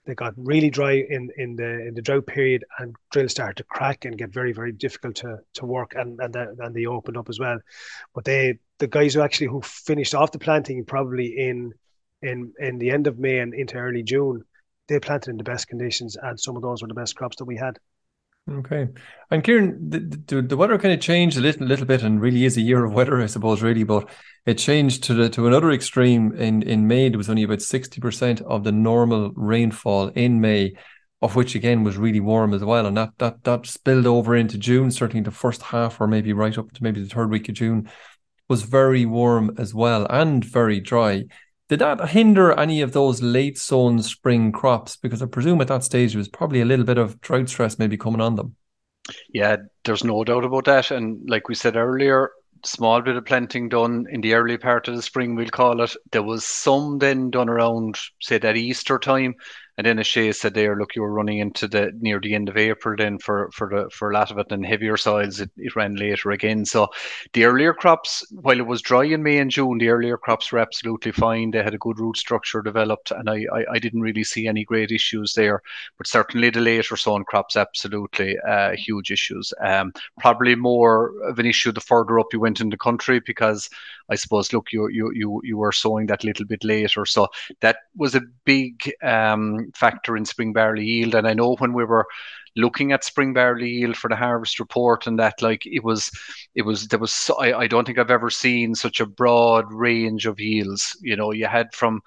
they 0.06 0.14
got 0.14 0.34
really 0.36 0.70
dry 0.70 0.92
in, 0.92 1.30
in 1.36 1.56
the 1.56 1.86
in 1.86 1.94
the 1.94 2.02
drought 2.02 2.26
period, 2.26 2.64
and 2.78 2.96
drills 3.10 3.32
started 3.32 3.56
to 3.58 3.64
crack 3.64 4.04
and 4.04 4.16
get 4.16 4.32
very 4.32 4.52
very 4.52 4.72
difficult 4.72 5.16
to, 5.16 5.38
to 5.54 5.66
work, 5.66 5.94
and 5.94 6.18
and 6.20 6.32
then 6.34 6.56
and 6.58 6.74
they 6.74 6.86
opened 6.86 7.16
up 7.16 7.28
as 7.28 7.38
well. 7.38 7.58
But 8.14 8.24
they 8.24 8.58
the 8.78 8.86
guys 8.86 9.14
who 9.14 9.20
actually 9.20 9.48
who 9.48 9.60
finished 9.62 10.14
off 10.14 10.32
the 10.32 10.38
planting 10.38 10.84
probably 10.84 11.26
in 11.26 11.72
in 12.22 12.52
in 12.58 12.78
the 12.78 12.90
end 12.90 13.06
of 13.06 13.18
May 13.18 13.38
and 13.38 13.54
into 13.54 13.76
early 13.76 14.02
June, 14.02 14.42
they 14.88 14.98
planted 15.00 15.30
in 15.30 15.36
the 15.36 15.44
best 15.44 15.68
conditions, 15.68 16.16
and 16.20 16.38
some 16.38 16.56
of 16.56 16.62
those 16.62 16.82
were 16.82 16.88
the 16.88 16.94
best 16.94 17.16
crops 17.16 17.36
that 17.36 17.44
we 17.44 17.56
had. 17.56 17.78
Okay, 18.50 18.88
and 19.30 19.44
Ciaran, 19.44 19.90
the, 19.90 20.00
the, 20.26 20.42
the 20.42 20.56
weather 20.56 20.76
kind 20.76 20.92
of 20.92 21.00
changed 21.00 21.38
a 21.38 21.40
little 21.40 21.66
little 21.66 21.86
bit, 21.86 22.02
and 22.02 22.20
really 22.20 22.44
is 22.44 22.56
a 22.56 22.60
year 22.60 22.84
of 22.84 22.92
weather, 22.92 23.22
I 23.22 23.26
suppose, 23.26 23.62
really. 23.62 23.84
But 23.84 24.08
it 24.44 24.58
changed 24.58 25.04
to 25.04 25.14
the 25.14 25.28
to 25.30 25.46
another 25.46 25.70
extreme 25.70 26.32
in 26.32 26.62
in 26.62 26.88
May. 26.88 27.08
There 27.08 27.18
was 27.18 27.30
only 27.30 27.44
about 27.44 27.62
sixty 27.62 28.00
percent 28.00 28.40
of 28.40 28.64
the 28.64 28.72
normal 28.72 29.30
rainfall 29.36 30.08
in 30.08 30.40
May, 30.40 30.72
of 31.22 31.36
which 31.36 31.54
again 31.54 31.84
was 31.84 31.96
really 31.96 32.18
warm 32.18 32.52
as 32.52 32.64
well, 32.64 32.86
and 32.86 32.96
that 32.96 33.10
that 33.18 33.44
that 33.44 33.66
spilled 33.66 34.06
over 34.06 34.34
into 34.34 34.58
June. 34.58 34.90
Certainly, 34.90 35.22
the 35.22 35.30
first 35.30 35.62
half, 35.62 36.00
or 36.00 36.08
maybe 36.08 36.32
right 36.32 36.58
up 36.58 36.72
to 36.72 36.82
maybe 36.82 37.00
the 37.00 37.08
third 37.08 37.30
week 37.30 37.48
of 37.48 37.54
June, 37.54 37.88
was 38.48 38.62
very 38.62 39.06
warm 39.06 39.54
as 39.58 39.72
well 39.72 40.06
and 40.10 40.44
very 40.44 40.80
dry. 40.80 41.24
Did 41.70 41.78
that 41.78 42.08
hinder 42.08 42.50
any 42.58 42.80
of 42.80 42.90
those 42.90 43.22
late 43.22 43.56
sown 43.56 44.02
spring 44.02 44.50
crops? 44.50 44.96
Because 44.96 45.22
I 45.22 45.26
presume 45.26 45.60
at 45.60 45.68
that 45.68 45.84
stage 45.84 46.12
there 46.12 46.18
was 46.18 46.26
probably 46.26 46.60
a 46.60 46.64
little 46.64 46.84
bit 46.84 46.98
of 46.98 47.20
drought 47.20 47.48
stress 47.48 47.78
maybe 47.78 47.96
coming 47.96 48.20
on 48.20 48.34
them. 48.34 48.56
Yeah, 49.32 49.58
there's 49.84 50.02
no 50.02 50.24
doubt 50.24 50.42
about 50.44 50.64
that. 50.64 50.90
And 50.90 51.20
like 51.30 51.48
we 51.48 51.54
said 51.54 51.76
earlier, 51.76 52.32
small 52.64 53.00
bit 53.02 53.14
of 53.14 53.24
planting 53.24 53.68
done 53.68 54.06
in 54.10 54.20
the 54.20 54.34
early 54.34 54.58
part 54.58 54.88
of 54.88 54.96
the 54.96 55.02
spring, 55.02 55.36
we'll 55.36 55.48
call 55.48 55.80
it. 55.80 55.94
There 56.10 56.24
was 56.24 56.44
some 56.44 56.98
then 56.98 57.30
done 57.30 57.48
around, 57.48 57.96
say, 58.20 58.38
that 58.38 58.56
Easter 58.56 58.98
time, 58.98 59.36
And 59.78 59.86
then 59.86 59.98
as 59.98 60.06
Shay 60.06 60.32
said 60.32 60.54
there, 60.54 60.76
look, 60.76 60.94
you 60.94 61.02
were 61.02 61.12
running 61.12 61.38
into 61.38 61.68
the 61.68 61.92
near 62.00 62.20
the 62.20 62.34
end 62.34 62.48
of 62.48 62.56
April 62.56 62.96
then 62.96 63.18
for 63.18 63.50
for 63.52 63.68
the 63.68 63.90
for 63.90 64.10
a 64.10 64.14
lot 64.14 64.30
of 64.30 64.38
it 64.38 64.50
and 64.50 64.64
heavier 64.64 64.96
soils 64.96 65.40
it, 65.40 65.50
it 65.56 65.76
ran 65.76 65.96
later 65.96 66.30
again. 66.30 66.64
So 66.64 66.88
the 67.32 67.44
earlier 67.44 67.72
crops, 67.72 68.24
while 68.30 68.58
it 68.58 68.66
was 68.66 68.82
dry 68.82 69.04
in 69.04 69.22
May 69.22 69.38
and 69.38 69.50
June, 69.50 69.78
the 69.78 69.88
earlier 69.88 70.16
crops 70.16 70.52
were 70.52 70.58
absolutely 70.58 71.12
fine. 71.12 71.50
They 71.50 71.62
had 71.62 71.74
a 71.74 71.78
good 71.78 71.98
root 71.98 72.16
structure 72.16 72.62
developed 72.62 73.10
and 73.10 73.28
I 73.28 73.46
I, 73.52 73.64
I 73.72 73.78
didn't 73.78 74.02
really 74.02 74.24
see 74.24 74.46
any 74.46 74.64
great 74.64 74.90
issues 74.90 75.34
there. 75.34 75.62
But 75.98 76.06
certainly 76.06 76.50
the 76.50 76.60
later 76.60 76.96
sown 76.96 77.24
crops 77.24 77.56
absolutely 77.56 78.38
uh, 78.46 78.72
huge 78.76 79.10
issues. 79.10 79.52
Um, 79.62 79.92
probably 80.18 80.54
more 80.54 81.12
of 81.28 81.38
an 81.38 81.46
issue 81.46 81.72
the 81.72 81.80
further 81.80 82.18
up 82.18 82.32
you 82.32 82.40
went 82.40 82.60
in 82.60 82.70
the 82.70 82.76
country 82.76 83.20
because 83.20 83.68
I 84.10 84.16
suppose 84.16 84.52
look 84.52 84.72
you 84.72 84.88
you 84.88 85.12
you 85.14 85.40
you 85.44 85.56
were 85.56 85.72
sowing 85.72 86.06
that 86.06 86.24
little 86.24 86.44
bit 86.44 86.64
later. 86.64 87.06
So 87.06 87.28
that 87.60 87.76
was 87.96 88.14
a 88.14 88.22
big 88.44 88.92
um, 89.02 89.59
factor 89.74 90.16
in 90.16 90.24
spring 90.24 90.52
barley 90.52 90.84
yield. 90.84 91.14
And 91.14 91.26
I 91.26 91.34
know 91.34 91.56
when 91.56 91.72
we 91.72 91.84
were 91.84 92.06
looking 92.56 92.92
at 92.92 93.04
spring 93.04 93.32
barley 93.32 93.68
yield 93.68 93.96
for 93.96 94.08
the 94.08 94.16
harvest 94.16 94.58
report 94.58 95.06
and 95.06 95.18
that 95.18 95.40
like 95.40 95.64
it 95.66 95.84
was 95.84 96.10
it 96.54 96.62
was 96.62 96.88
there 96.88 96.98
was 96.98 97.12
so, 97.12 97.34
I, 97.36 97.60
I 97.60 97.66
don't 97.68 97.84
think 97.84 97.98
I've 97.98 98.10
ever 98.10 98.30
seen 98.30 98.74
such 98.74 99.00
a 99.00 99.06
broad 99.06 99.72
range 99.72 100.26
of 100.26 100.40
yields 100.40 100.96
you 101.00 101.16
know 101.16 101.32
you 101.32 101.46
had 101.46 101.72
from 101.74 102.00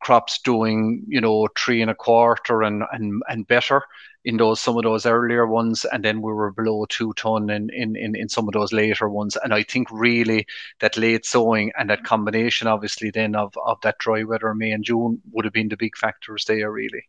crops 0.00 0.40
doing 0.44 1.04
you 1.08 1.20
know 1.20 1.48
three 1.58 1.82
and 1.82 1.90
a 1.90 1.94
quarter 1.94 2.62
and 2.62 2.84
and, 2.92 3.22
and 3.28 3.46
better 3.48 3.82
in 4.24 4.38
those 4.38 4.60
some 4.60 4.76
of 4.76 4.84
those 4.84 5.04
earlier 5.04 5.46
ones, 5.46 5.84
and 5.84 6.04
then 6.04 6.22
we 6.22 6.32
were 6.32 6.50
below 6.50 6.86
two 6.88 7.12
ton 7.14 7.50
in, 7.50 7.68
in, 7.70 7.94
in, 7.94 8.16
in 8.16 8.28
some 8.28 8.48
of 8.48 8.54
those 8.54 8.72
later 8.72 9.08
ones. 9.08 9.36
And 9.42 9.52
I 9.52 9.62
think 9.62 9.88
really 9.90 10.46
that 10.80 10.96
late 10.96 11.26
sowing 11.26 11.72
and 11.78 11.90
that 11.90 12.04
combination, 12.04 12.66
obviously, 12.66 13.10
then 13.10 13.36
of, 13.36 13.54
of 13.64 13.78
that 13.82 13.98
dry 13.98 14.22
weather 14.22 14.54
May 14.54 14.70
and 14.70 14.84
June 14.84 15.20
would 15.32 15.44
have 15.44 15.52
been 15.52 15.68
the 15.68 15.76
big 15.76 15.96
factors 15.96 16.46
there, 16.46 16.72
really. 16.72 17.04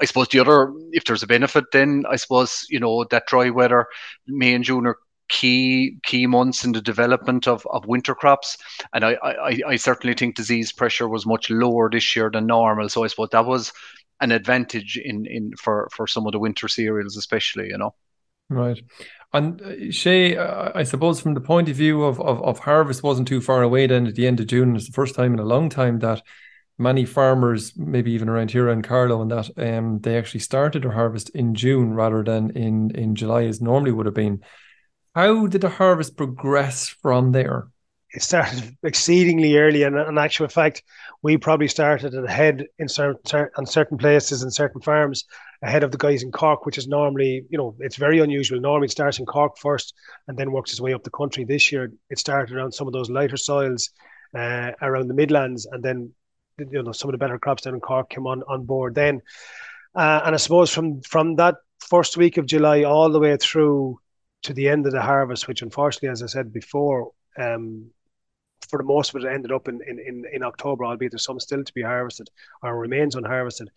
I 0.00 0.06
suppose 0.06 0.28
the 0.28 0.40
other, 0.40 0.72
if 0.92 1.04
there's 1.04 1.22
a 1.22 1.26
benefit, 1.26 1.64
then 1.72 2.04
I 2.08 2.16
suppose, 2.16 2.66
you 2.70 2.80
know, 2.80 3.04
that 3.10 3.26
dry 3.26 3.50
weather 3.50 3.86
May 4.26 4.54
and 4.54 4.64
June 4.64 4.86
are 4.86 4.96
key 5.28 5.98
key 6.04 6.26
months 6.26 6.64
in 6.64 6.72
the 6.72 6.80
development 6.80 7.48
of, 7.48 7.66
of 7.70 7.86
winter 7.86 8.14
crops. 8.14 8.56
And 8.92 9.04
I, 9.04 9.16
I, 9.22 9.60
I 9.68 9.76
certainly 9.76 10.14
think 10.14 10.36
disease 10.36 10.72
pressure 10.72 11.08
was 11.08 11.26
much 11.26 11.50
lower 11.50 11.90
this 11.90 12.14
year 12.14 12.30
than 12.30 12.46
normal. 12.46 12.88
So 12.88 13.04
I 13.04 13.08
suppose 13.08 13.30
that 13.32 13.46
was 13.46 13.72
an 14.20 14.32
advantage 14.32 14.96
in 14.96 15.26
in 15.26 15.52
for 15.56 15.88
for 15.92 16.06
some 16.06 16.26
of 16.26 16.32
the 16.32 16.38
winter 16.38 16.68
cereals, 16.68 17.16
especially. 17.16 17.68
You 17.68 17.78
know. 17.78 17.94
Right. 18.48 18.80
And 19.32 19.60
uh, 19.60 19.90
Shay, 19.90 20.38
I 20.38 20.84
suppose 20.84 21.20
from 21.20 21.34
the 21.34 21.40
point 21.40 21.68
of 21.68 21.76
view 21.76 22.04
of, 22.04 22.20
of, 22.20 22.40
of 22.42 22.60
harvest 22.60 23.02
wasn't 23.02 23.26
too 23.26 23.40
far 23.40 23.62
away 23.62 23.86
then 23.86 24.06
at 24.06 24.14
the 24.14 24.26
end 24.26 24.38
of 24.40 24.46
June. 24.46 24.76
It's 24.76 24.86
the 24.86 24.92
first 24.92 25.16
time 25.16 25.34
in 25.34 25.40
a 25.40 25.44
long 25.44 25.68
time 25.68 25.98
that 25.98 26.22
many 26.78 27.04
farmers, 27.04 27.76
maybe 27.76 28.12
even 28.12 28.28
around 28.28 28.50
here 28.50 28.68
in 28.68 28.82
Carlow 28.82 29.20
and 29.20 29.30
that, 29.30 29.50
um, 29.56 29.98
they 30.00 30.16
actually 30.16 30.40
started 30.40 30.84
their 30.84 30.92
harvest 30.92 31.30
in 31.30 31.54
June 31.54 31.92
rather 31.92 32.22
than 32.22 32.50
in, 32.50 32.92
in 32.94 33.14
July 33.14 33.44
as 33.44 33.60
normally 33.60 33.92
would 33.92 34.06
have 34.06 34.14
been. 34.14 34.42
How 35.16 35.46
did 35.46 35.62
the 35.62 35.70
harvest 35.70 36.14
progress 36.18 36.88
from 36.88 37.32
there? 37.32 37.68
it 38.10 38.22
started 38.22 38.76
exceedingly 38.82 39.56
early, 39.56 39.82
and 39.82 39.96
in 39.96 40.18
actual 40.18 40.48
fact, 40.48 40.82
we 41.22 41.38
probably 41.38 41.68
started 41.68 42.14
ahead 42.14 42.66
in 42.78 42.86
certain 42.86 43.50
on 43.56 43.64
certain 43.64 43.96
places 43.96 44.42
and 44.42 44.52
certain 44.52 44.82
farms 44.82 45.24
ahead 45.62 45.82
of 45.82 45.90
the 45.90 45.96
guys 45.96 46.22
in 46.22 46.32
Cork, 46.32 46.66
which 46.66 46.76
is 46.76 46.86
normally, 46.86 47.46
you 47.48 47.56
know, 47.56 47.74
it's 47.80 47.96
very 47.96 48.18
unusual. 48.18 48.60
Normally, 48.60 48.86
it 48.86 48.90
starts 48.90 49.18
in 49.18 49.24
Cork 49.24 49.56
first 49.56 49.94
and 50.28 50.36
then 50.36 50.52
works 50.52 50.70
its 50.72 50.82
way 50.82 50.92
up 50.92 51.02
the 51.02 51.10
country. 51.10 51.44
This 51.44 51.72
year, 51.72 51.90
it 52.10 52.18
started 52.18 52.54
around 52.54 52.72
some 52.72 52.86
of 52.86 52.92
those 52.92 53.08
lighter 53.08 53.38
soils 53.38 53.88
uh, 54.34 54.72
around 54.82 55.08
the 55.08 55.14
Midlands, 55.14 55.64
and 55.64 55.82
then 55.82 56.12
you 56.58 56.82
know 56.82 56.92
some 56.92 57.08
of 57.08 57.12
the 57.12 57.24
better 57.24 57.38
crops 57.38 57.62
down 57.62 57.74
in 57.74 57.80
Cork 57.80 58.10
came 58.10 58.26
on 58.26 58.42
on 58.48 58.66
board 58.66 58.94
then. 58.94 59.22
Uh, 59.94 60.20
and 60.26 60.34
I 60.34 60.38
suppose 60.38 60.70
from 60.70 61.00
from 61.00 61.36
that 61.36 61.56
first 61.80 62.18
week 62.18 62.36
of 62.36 62.44
July 62.44 62.82
all 62.82 63.10
the 63.10 63.20
way 63.20 63.34
through 63.38 63.98
to 64.42 64.52
the 64.52 64.68
end 64.68 64.86
of 64.86 64.92
the 64.92 65.02
harvest, 65.02 65.48
which 65.48 65.62
unfortunately, 65.62 66.08
as 66.08 66.22
I 66.22 66.26
said 66.26 66.52
before, 66.52 67.12
um, 67.38 67.90
for 68.68 68.78
the 68.78 68.84
most 68.84 69.14
of 69.14 69.22
it 69.22 69.28
ended 69.28 69.52
up 69.52 69.68
in, 69.68 69.80
in, 69.86 69.98
in, 69.98 70.24
in 70.32 70.42
October, 70.42 70.84
albeit 70.84 71.12
there's 71.12 71.24
some 71.24 71.38
still 71.38 71.62
to 71.62 71.74
be 71.74 71.82
harvested 71.82 72.28
or 72.62 72.76
remains 72.76 73.14
unharvested. 73.14 73.68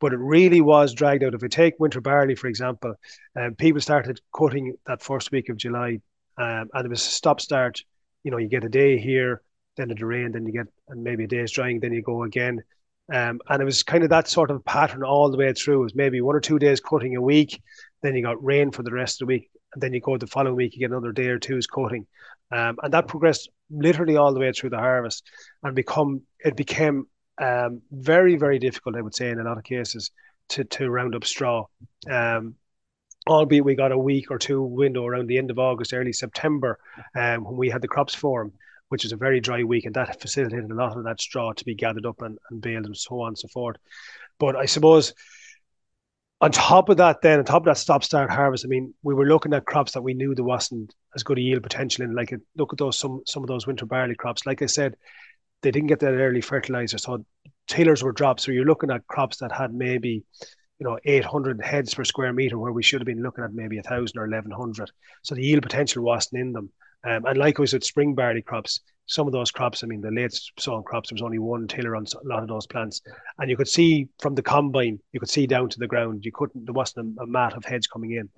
But 0.00 0.12
it 0.12 0.18
really 0.18 0.60
was 0.60 0.92
dragged 0.92 1.24
out. 1.24 1.34
If 1.34 1.42
we 1.42 1.48
take 1.48 1.74
winter 1.78 2.00
barley, 2.00 2.34
for 2.34 2.48
example, 2.48 2.94
um, 3.36 3.54
people 3.54 3.80
started 3.80 4.20
cutting 4.36 4.76
that 4.86 5.02
first 5.02 5.32
week 5.32 5.48
of 5.48 5.56
July 5.56 6.00
um, 6.36 6.68
and 6.72 6.84
it 6.84 6.88
was 6.88 7.06
a 7.06 7.10
stop 7.10 7.40
start. 7.40 7.80
You 8.22 8.30
know, 8.30 8.38
you 8.38 8.48
get 8.48 8.64
a 8.64 8.68
day 8.68 8.98
here, 8.98 9.42
then 9.76 9.90
it 9.90 10.02
rain, 10.02 10.32
then 10.32 10.46
you 10.46 10.52
get 10.52 10.66
and 10.88 11.02
maybe 11.02 11.24
a 11.24 11.28
day's 11.28 11.52
drying, 11.52 11.80
then 11.80 11.92
you 11.92 12.02
go 12.02 12.24
again. 12.24 12.62
Um, 13.12 13.40
and 13.48 13.60
it 13.60 13.64
was 13.64 13.82
kind 13.82 14.02
of 14.02 14.10
that 14.10 14.28
sort 14.28 14.50
of 14.50 14.64
pattern 14.64 15.02
all 15.02 15.30
the 15.30 15.36
way 15.36 15.52
through. 15.52 15.80
It 15.80 15.84
was 15.84 15.94
maybe 15.94 16.20
one 16.20 16.34
or 16.34 16.40
two 16.40 16.58
days 16.58 16.80
cutting 16.80 17.16
a 17.16 17.22
week, 17.22 17.60
then 18.02 18.14
you 18.14 18.22
got 18.22 18.42
rain 18.42 18.70
for 18.70 18.82
the 18.82 18.92
rest 18.92 19.20
of 19.20 19.26
the 19.26 19.34
week, 19.34 19.50
and 19.74 19.82
then 19.82 19.92
you 19.92 20.00
go 20.00 20.16
the 20.16 20.26
following 20.26 20.56
week, 20.56 20.74
you 20.74 20.80
get 20.80 20.90
another 20.90 21.12
day 21.12 21.26
or 21.26 21.38
two's 21.38 21.66
coating. 21.66 22.06
Um, 22.50 22.78
and 22.82 22.92
that 22.94 23.08
progressed 23.08 23.50
literally 23.70 24.16
all 24.16 24.32
the 24.32 24.40
way 24.40 24.52
through 24.52 24.70
the 24.70 24.78
harvest 24.78 25.24
and 25.62 25.74
become 25.74 26.22
it 26.40 26.56
became 26.56 27.06
um, 27.38 27.82
very, 27.90 28.36
very 28.36 28.58
difficult, 28.58 28.96
I 28.96 29.00
would 29.00 29.14
say, 29.14 29.30
in 29.30 29.40
a 29.40 29.44
lot 29.44 29.58
of 29.58 29.64
cases 29.64 30.10
to, 30.50 30.64
to 30.64 30.88
round 30.88 31.14
up 31.14 31.24
straw. 31.24 31.66
Um, 32.08 32.54
albeit 33.26 33.64
we 33.64 33.74
got 33.74 33.92
a 33.92 33.98
week 33.98 34.30
or 34.30 34.38
two 34.38 34.62
window 34.62 35.06
around 35.06 35.26
the 35.26 35.38
end 35.38 35.50
of 35.50 35.58
August, 35.58 35.94
early 35.94 36.12
September, 36.12 36.78
um, 37.16 37.44
when 37.44 37.56
we 37.56 37.70
had 37.70 37.82
the 37.82 37.88
crops 37.88 38.14
form, 38.14 38.52
which 38.88 39.02
was 39.02 39.12
a 39.12 39.16
very 39.16 39.40
dry 39.40 39.64
week, 39.64 39.86
and 39.86 39.94
that 39.94 40.20
facilitated 40.20 40.70
a 40.70 40.74
lot 40.74 40.96
of 40.96 41.04
that 41.04 41.20
straw 41.20 41.52
to 41.52 41.64
be 41.64 41.74
gathered 41.74 42.06
up 42.06 42.20
and, 42.22 42.38
and 42.50 42.60
baled 42.60 42.84
and 42.84 42.96
so 42.96 43.20
on 43.20 43.28
and 43.28 43.38
so 43.38 43.48
forth. 43.48 43.76
But 44.38 44.56
I 44.56 44.66
suppose 44.66 45.14
on 46.44 46.52
top 46.52 46.90
of 46.90 46.98
that, 46.98 47.22
then 47.22 47.38
on 47.38 47.44
top 47.46 47.62
of 47.62 47.64
that 47.64 47.78
stop 47.78 48.04
start 48.04 48.30
harvest, 48.30 48.66
I 48.66 48.68
mean, 48.68 48.92
we 49.02 49.14
were 49.14 49.24
looking 49.24 49.54
at 49.54 49.64
crops 49.64 49.92
that 49.92 50.02
we 50.02 50.12
knew 50.12 50.34
there 50.34 50.44
wasn't 50.44 50.94
as 51.14 51.22
good 51.22 51.38
a 51.38 51.40
yield 51.40 51.62
potential 51.62 52.04
in. 52.04 52.14
Like 52.14 52.34
look 52.56 52.72
at 52.74 52.78
those 52.78 52.98
some 52.98 53.22
some 53.26 53.42
of 53.42 53.48
those 53.48 53.66
winter 53.66 53.86
barley 53.86 54.14
crops. 54.14 54.44
Like 54.44 54.60
I 54.60 54.66
said, 54.66 54.96
they 55.62 55.70
didn't 55.70 55.88
get 55.88 56.00
that 56.00 56.12
early 56.12 56.42
fertilizer, 56.42 56.98
so 56.98 57.24
tillers 57.66 58.02
were 58.02 58.12
dropped. 58.12 58.42
So 58.42 58.52
you're 58.52 58.66
looking 58.66 58.90
at 58.90 59.06
crops 59.06 59.38
that 59.38 59.52
had 59.52 59.72
maybe 59.72 60.22
you 60.78 60.84
know 60.86 60.98
800 61.02 61.64
heads 61.64 61.94
per 61.94 62.04
square 62.04 62.34
meter, 62.34 62.58
where 62.58 62.72
we 62.72 62.82
should 62.82 63.00
have 63.00 63.06
been 63.06 63.22
looking 63.22 63.44
at 63.44 63.54
maybe 63.54 63.78
a 63.78 63.82
thousand 63.82 64.18
or 64.18 64.28
1100. 64.28 64.90
So 65.22 65.34
the 65.34 65.42
yield 65.42 65.62
potential 65.62 66.04
wasn't 66.04 66.42
in 66.42 66.52
them. 66.52 66.70
Um, 67.04 67.24
and 67.24 67.38
likewise 67.38 67.72
with 67.72 67.84
spring 67.84 68.14
barley 68.14 68.42
crops, 68.42 68.80
some 69.06 69.26
of 69.26 69.32
those 69.32 69.50
crops, 69.50 69.84
I 69.84 69.86
mean, 69.86 70.00
the 70.00 70.10
late 70.10 70.38
sown 70.58 70.82
crops, 70.82 71.10
there 71.10 71.14
was 71.14 71.22
only 71.22 71.38
one 71.38 71.66
tiller 71.66 71.94
on 71.94 72.06
a 72.06 72.28
lot 72.28 72.42
of 72.42 72.48
those 72.48 72.66
plants. 72.66 73.02
And 73.38 73.50
you 73.50 73.56
could 73.56 73.68
see 73.68 74.08
from 74.18 74.34
the 74.34 74.42
combine, 74.42 74.98
you 75.12 75.20
could 75.20 75.28
see 75.28 75.46
down 75.46 75.68
to 75.68 75.78
the 75.78 75.86
ground. 75.86 76.24
You 76.24 76.32
couldn't, 76.32 76.64
there 76.64 76.72
wasn't 76.72 77.18
a, 77.18 77.22
a 77.22 77.26
mat 77.26 77.54
of 77.54 77.64
heads 77.64 77.86
coming 77.86 78.12
in. 78.12 78.28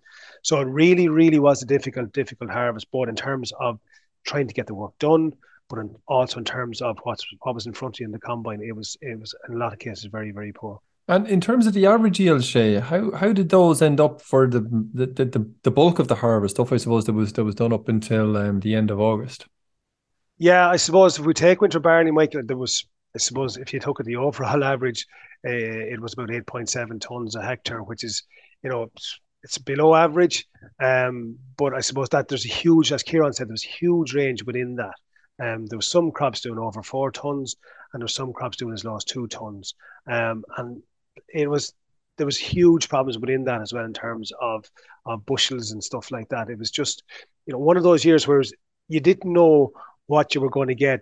So 0.43 0.61
it 0.61 0.65
really, 0.65 1.09
really 1.09 1.39
was 1.39 1.63
a 1.63 1.67
difficult, 1.67 2.13
difficult 2.13 2.51
harvest, 2.51 2.91
both 2.91 3.09
in 3.09 3.17
terms 3.17 3.53
of 3.61 3.79
trying 4.25 4.49
to 4.49 4.55
get 4.55 4.67
the 4.67 4.75
work 4.75 4.99
done, 4.99 5.33
but 5.69 5.79
in, 5.79 5.95
also 6.09 6.39
in 6.39 6.45
terms 6.45 6.83
of 6.83 6.99
what's, 7.05 7.25
what 7.43 7.55
was 7.55 7.67
in 7.67 7.73
front 7.73 7.97
of 7.97 8.01
you 8.01 8.07
in 8.07 8.13
the 8.13 8.19
combine. 8.19 8.61
It 8.61 8.75
was, 8.75 8.97
it 9.01 9.21
was 9.21 9.35
in 9.49 9.55
a 9.55 9.59
lot 9.59 9.73
of 9.73 9.79
cases 9.79 10.07
very, 10.07 10.33
very 10.33 10.53
poor. 10.53 10.81
And 11.09 11.29
in 11.29 11.41
terms 11.41 11.69
of 11.69 11.73
the 11.73 11.87
average 11.87 12.19
yield, 12.19 12.43
Shay, 12.43 12.81
how 12.81 13.13
how 13.13 13.33
did 13.33 13.51
those 13.51 13.81
end 13.81 14.01
up 14.01 14.21
for 14.21 14.49
the 14.49 14.59
the, 14.93 15.07
the, 15.07 15.49
the 15.63 15.71
bulk 15.71 16.01
of 16.01 16.09
the 16.09 16.17
harvest 16.17 16.57
stuff? 16.57 16.73
I 16.73 16.79
suppose 16.79 17.05
that 17.05 17.13
was 17.13 17.33
that 17.35 17.45
was 17.45 17.55
done 17.55 17.73
up 17.73 17.89
until 17.89 18.37
um, 18.37 18.59
the 18.59 18.75
end 18.75 18.91
of 18.91 19.01
August. 19.01 19.47
Yeah, 20.39 20.69
I 20.69 20.77
suppose 20.77 21.19
if 21.19 21.25
we 21.25 21.35
take 21.35 21.61
winter 21.61 21.81
barley, 21.81 22.11
Michael, 22.11 22.43
there 22.45 22.57
was 22.57 22.85
I 23.15 23.19
suppose 23.19 23.57
if 23.57 23.73
you 23.73 23.81
took 23.81 24.01
at 24.01 24.07
the 24.07 24.17
overall 24.17 24.63
average, 24.63 25.07
uh, 25.47 25.51
it 25.51 26.01
was 26.01 26.13
about 26.13 26.31
eight 26.31 26.47
point 26.47 26.69
seven 26.69 26.99
tons 26.99 27.35
a 27.35 27.43
hectare, 27.43 27.83
which 27.83 28.05
is 28.05 28.23
you 28.63 28.71
know 28.71 28.85
it's, 28.95 29.21
it's 29.43 29.59
below 29.59 29.95
average. 29.95 30.47
Um, 30.83 31.39
but 31.57 31.73
I 31.75 31.81
suppose 31.81 32.11
that 32.11 32.29
there's 32.29 32.45
a 32.45 32.49
huge, 32.49 32.93
as 32.93 33.03
Ciaran 33.03 33.33
said, 33.33 33.49
there's 33.49 33.65
a 33.65 33.69
huge 33.69 34.15
range 34.15 34.43
within 34.45 34.77
that. 34.77 34.95
Um, 35.39 35.67
there 35.67 35.79
was 35.79 35.89
some 35.89 36.11
crops 36.11 36.41
doing 36.41 36.59
over 36.59 36.83
four 36.83 37.11
tons, 37.11 37.57
and 37.93 38.01
there 38.01 38.05
was 38.05 38.15
some 38.15 38.33
crops 38.33 38.57
doing 38.59 38.75
as 38.75 38.85
low 38.85 38.97
as 38.97 39.05
two 39.05 39.27
tons. 39.29 39.75
Um, 40.07 40.45
and 40.59 40.83
it 41.33 41.49
was 41.49 41.73
there 42.19 42.27
was 42.27 42.39
huge 42.39 42.89
problems 42.89 43.19
within 43.19 43.45
that 43.45 43.61
as 43.63 43.73
well 43.73 43.85
in 43.85 43.95
terms 43.95 44.33
of 44.41 44.71
of 45.07 45.25
bushels 45.25 45.71
and 45.71 45.83
stuff 45.83 46.11
like 46.11 46.29
that. 46.29 46.51
It 46.51 46.59
was 46.59 46.71
just 46.71 47.05
you 47.47 47.53
know 47.55 47.59
one 47.59 47.79
of 47.79 47.83
those 47.83 48.05
years 48.05 48.27
where 48.29 48.43
you 48.89 49.01
didn't 49.01 49.33
know 49.33 49.73
what 50.07 50.35
you 50.35 50.41
were 50.41 50.51
going 50.51 50.69
to 50.69 50.75
get 50.75 51.01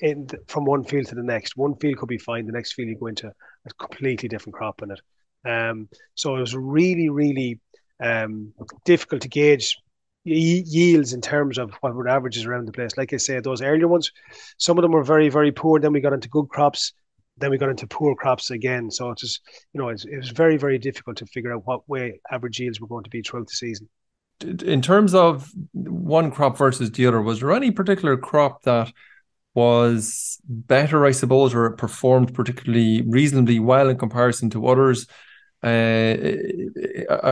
in 0.00 0.28
from 0.46 0.64
one 0.64 0.84
field 0.84 1.06
to 1.06 1.14
the 1.14 1.22
next. 1.22 1.56
One 1.56 1.76
field 1.76 1.98
could 1.98 2.08
be 2.08 2.18
fine, 2.18 2.46
the 2.46 2.52
next 2.52 2.72
field 2.72 2.88
you 2.88 2.96
go 2.96 3.06
into 3.06 3.28
a 3.28 3.74
completely 3.78 4.28
different 4.28 4.54
crop 4.54 4.82
in 4.82 4.90
it. 4.90 5.00
Um, 5.48 5.88
so 6.14 6.36
it 6.36 6.40
was 6.40 6.54
really 6.54 7.08
really 7.08 7.60
um, 8.02 8.52
difficult 8.84 9.22
to 9.22 9.28
gauge 9.28 9.76
yields 10.24 11.14
in 11.14 11.20
terms 11.20 11.58
of 11.58 11.72
what 11.80 11.94
were 11.94 12.08
averages 12.08 12.44
around 12.44 12.66
the 12.66 12.72
place. 12.72 12.96
Like 12.96 13.12
I 13.12 13.16
said, 13.16 13.44
those 13.44 13.62
earlier 13.62 13.88
ones, 13.88 14.12
some 14.58 14.76
of 14.78 14.82
them 14.82 14.92
were 14.92 15.04
very 15.04 15.28
very 15.28 15.52
poor. 15.52 15.80
Then 15.80 15.92
we 15.92 16.00
got 16.00 16.12
into 16.12 16.28
good 16.28 16.48
crops 16.48 16.92
then 17.38 17.50
we 17.50 17.58
got 17.58 17.70
into 17.70 17.86
poor 17.86 18.14
crops 18.14 18.50
again. 18.50 18.90
So 18.90 19.10
it's 19.10 19.22
just, 19.22 19.40
you 19.72 19.80
know, 19.80 19.88
it 19.88 20.04
was 20.16 20.30
very, 20.30 20.56
very 20.56 20.78
difficult 20.78 21.16
to 21.18 21.26
figure 21.26 21.54
out 21.54 21.66
what 21.66 21.88
way 21.88 22.20
average 22.30 22.58
yields 22.60 22.80
were 22.80 22.88
going 22.88 23.04
to 23.04 23.10
be 23.10 23.22
throughout 23.22 23.46
the 23.46 23.56
season. 23.56 23.88
In 24.40 24.82
terms 24.82 25.14
of 25.14 25.50
one 25.72 26.30
crop 26.30 26.56
versus 26.56 26.92
the 26.92 27.06
other, 27.06 27.20
was 27.20 27.40
there 27.40 27.52
any 27.52 27.70
particular 27.70 28.16
crop 28.16 28.62
that 28.62 28.92
was 29.54 30.38
better, 30.48 31.04
I 31.04 31.10
suppose, 31.10 31.54
or 31.54 31.70
performed 31.70 32.34
particularly 32.34 33.02
reasonably 33.02 33.58
well 33.58 33.88
in 33.88 33.98
comparison 33.98 34.50
to 34.50 34.68
others 34.68 35.08
uh, 35.64 36.14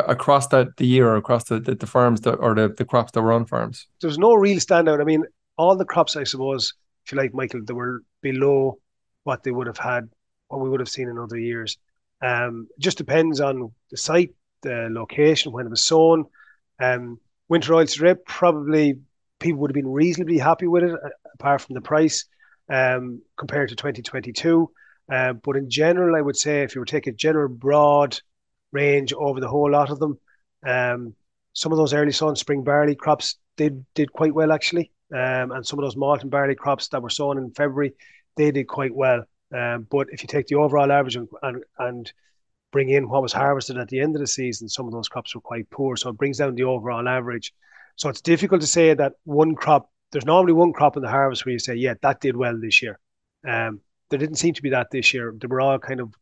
across 0.09 0.49
that 0.49 0.77
the 0.79 0.87
year, 0.87 1.09
or 1.09 1.17
across 1.17 1.45
the, 1.45 1.61
the, 1.61 1.77
the 1.77 1.87
farms 1.87 2.23
that 2.23 2.35
or 2.35 2.57
the, 2.57 2.75
the 2.77 2.85
crops 2.85 3.13
that 3.13 3.23
were 3.23 3.33
on 3.33 3.47
farms? 3.47 3.87
There's 4.01 4.19
no 4.19 4.35
real 4.35 4.59
standout. 4.59 5.01
I 5.01 5.05
mean, 5.05 5.25
all 5.57 5.77
the 5.77 5.85
crops, 5.85 6.17
I 6.17 6.25
suppose, 6.25 6.75
if 7.05 7.13
you 7.13 7.19
like, 7.19 7.33
Michael, 7.35 7.61
they 7.65 7.73
were 7.73 8.03
below 8.21 8.79
what 9.23 9.45
they 9.45 9.53
would 9.53 9.69
have 9.69 9.79
had, 9.79 10.09
what 10.49 10.61
we 10.61 10.69
would 10.69 10.81
have 10.81 10.89
seen 10.89 11.09
in 11.09 11.19
other 11.19 11.39
years. 11.39 11.79
Um, 12.21 12.67
just 12.81 12.99
depends 12.99 13.41
on 13.41 13.73
the 13.93 13.97
site, 13.97 14.35
the 14.63 14.89
location, 14.91 15.53
when 15.53 15.67
it 15.67 15.71
was 15.71 15.85
sown. 15.85 16.25
Um, 16.81 17.21
winter 17.49 17.73
oilseed 17.73 17.91
Strip 17.91 18.27
probably 18.27 18.99
people 19.39 19.61
would 19.61 19.71
have 19.71 19.75
been 19.75 19.93
reasonably 19.93 20.39
happy 20.39 20.67
with 20.67 20.85
it, 20.85 20.93
uh, 20.93 21.09
apart 21.35 21.61
from 21.61 21.75
the 21.75 21.81
price 21.81 22.25
um, 22.71 23.23
compared 23.37 23.69
to 23.69 23.77
2022. 23.77 24.71
Uh, 25.13 25.33
but 25.35 25.57
in 25.57 25.71
general, 25.71 26.17
I 26.17 26.21
would 26.21 26.37
say 26.37 26.63
if 26.63 26.75
you 26.75 26.81
were 26.81 26.87
taking 26.87 27.13
a 27.13 27.17
general 27.17 27.49
broad 27.49 28.19
range 28.73 29.13
over 29.13 29.41
the 29.41 29.49
whole 29.49 29.71
lot 29.71 29.91
of 29.91 29.99
them, 29.99 30.19
um, 30.67 31.15
some 31.53 31.73
of 31.73 31.79
those 31.79 31.95
early 31.95 32.13
sown 32.13 32.37
spring 32.37 32.65
barley 32.65 32.95
crops 32.95 33.37
did 33.57 33.85
did 33.95 34.13
quite 34.13 34.35
well 34.35 34.53
actually, 34.53 34.91
um, 35.13 35.53
and 35.53 35.67
some 35.67 35.79
of 35.79 35.85
those 35.85 35.97
malt 35.97 36.23
and 36.23 36.31
barley 36.31 36.55
crops 36.55 36.89
that 36.89 37.03
were 37.03 37.11
sown 37.11 37.39
in 37.39 37.51
February, 37.53 37.95
they 38.37 38.51
did 38.51 38.67
quite 38.67 38.95
well. 38.95 39.25
Um, 39.55 39.87
but 39.89 40.09
if 40.11 40.23
you 40.23 40.27
take 40.27 40.49
the 40.49 40.57
overall 40.57 40.91
average 40.91 41.17
and, 41.17 41.29
and, 41.43 41.65
and 41.79 42.13
bring 42.73 42.91
in 42.91 43.09
what 43.09 43.23
was 43.23 43.33
harvested 43.33 43.79
at 43.79 43.89
the 43.89 44.01
end 44.01 44.15
of 44.15 44.21
the 44.21 44.27
season, 44.27 44.69
some 44.69 44.87
of 44.87 44.93
those 44.93 45.09
crops 45.09 45.35
were 45.35 45.41
quite 45.41 45.69
poor. 45.71 45.97
So 45.97 46.11
it 46.11 46.19
brings 46.19 46.39
down 46.39 46.55
the 46.55 46.65
overall 46.65 47.09
average. 47.09 47.53
So 47.97 48.09
it's 48.09 48.21
difficult 48.21 48.61
to 48.61 48.67
say 48.67 48.93
that 48.95 49.15
one 49.25 49.55
crop, 49.55 49.91
there's 50.13 50.27
normally 50.27 50.53
one 50.53 50.73
crop 50.73 50.97
in 50.97 51.03
the 51.03 51.09
harvest 51.09 51.47
where 51.47 51.53
you 51.53 51.59
say, 51.59 51.75
yeah, 51.75 51.95
that 52.03 52.21
did 52.21 52.37
well 52.37 52.59
this 52.61 52.83
year. 52.83 52.99
Um, 53.47 53.81
there 54.11 54.19
didn't 54.19 54.37
seem 54.37 54.55
to 54.55 54.63
be 54.63 54.71
that 54.71 54.91
this 54.91 55.15
year. 55.15 55.35
They 55.37 55.47
were 55.47 55.61
all 55.61 55.79
kind 55.79 56.01
of, 56.01 56.15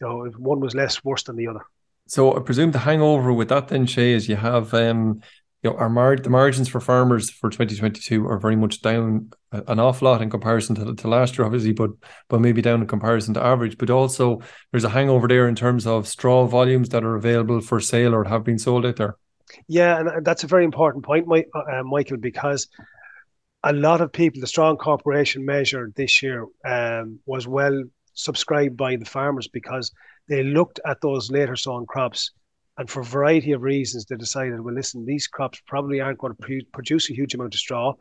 you 0.00 0.06
know, 0.06 0.26
one 0.38 0.60
was 0.60 0.74
less 0.74 1.04
worse 1.04 1.24
than 1.24 1.36
the 1.36 1.48
other. 1.48 1.60
So 2.08 2.36
I 2.36 2.40
presume 2.40 2.70
the 2.70 2.78
hangover 2.78 3.32
with 3.32 3.48
that 3.48 3.68
then, 3.68 3.86
Shay, 3.86 4.12
is 4.12 4.28
you 4.28 4.36
have 4.36 4.72
um, 4.74 5.22
you 5.66 5.72
know, 5.72 5.78
our 5.78 5.88
mar- 5.88 6.16
the 6.16 6.30
margins 6.30 6.68
for 6.68 6.80
farmers 6.80 7.28
for 7.28 7.50
2022 7.50 8.24
are 8.28 8.38
very 8.38 8.54
much 8.54 8.82
down 8.82 9.30
an 9.50 9.80
awful 9.80 10.08
lot 10.08 10.22
in 10.22 10.30
comparison 10.30 10.76
to, 10.76 10.94
to 10.94 11.08
last 11.08 11.36
year, 11.36 11.44
obviously, 11.44 11.72
but 11.72 11.90
but 12.28 12.40
maybe 12.40 12.62
down 12.62 12.82
in 12.82 12.86
comparison 12.86 13.34
to 13.34 13.42
average. 13.42 13.76
But 13.76 13.90
also, 13.90 14.40
there's 14.70 14.84
a 14.84 14.88
hangover 14.88 15.26
there 15.26 15.48
in 15.48 15.56
terms 15.56 15.84
of 15.84 16.06
straw 16.06 16.46
volumes 16.46 16.90
that 16.90 17.02
are 17.02 17.16
available 17.16 17.60
for 17.60 17.80
sale 17.80 18.14
or 18.14 18.22
have 18.24 18.44
been 18.44 18.60
sold 18.60 18.86
out 18.86 18.94
there. 18.96 19.16
Yeah, 19.66 19.98
and 19.98 20.24
that's 20.24 20.44
a 20.44 20.48
very 20.48 20.64
important 20.64 21.04
point, 21.04 21.26
uh, 21.28 21.82
Michael, 21.82 22.18
because 22.18 22.68
a 23.64 23.72
lot 23.72 24.00
of 24.00 24.12
people, 24.12 24.40
the 24.40 24.46
straw 24.46 24.70
incorporation 24.70 25.44
measure 25.44 25.90
this 25.96 26.22
year 26.22 26.46
um, 26.64 27.18
was 27.26 27.48
well 27.48 27.82
subscribed 28.14 28.76
by 28.76 28.94
the 28.94 29.04
farmers 29.04 29.48
because 29.48 29.90
they 30.28 30.44
looked 30.44 30.78
at 30.86 31.00
those 31.00 31.28
later 31.28 31.56
sown 31.56 31.86
crops 31.86 32.30
and 32.78 32.90
for 32.90 33.00
a 33.00 33.04
variety 33.04 33.52
of 33.52 33.62
reasons 33.62 34.04
they 34.04 34.16
decided 34.16 34.60
well 34.60 34.74
listen 34.74 35.04
these 35.04 35.26
crops 35.26 35.60
probably 35.66 36.00
aren't 36.00 36.18
going 36.18 36.34
to 36.34 36.60
produce 36.72 37.10
a 37.10 37.14
huge 37.14 37.34
amount 37.34 37.54
of 37.54 37.60
straw 37.60 37.94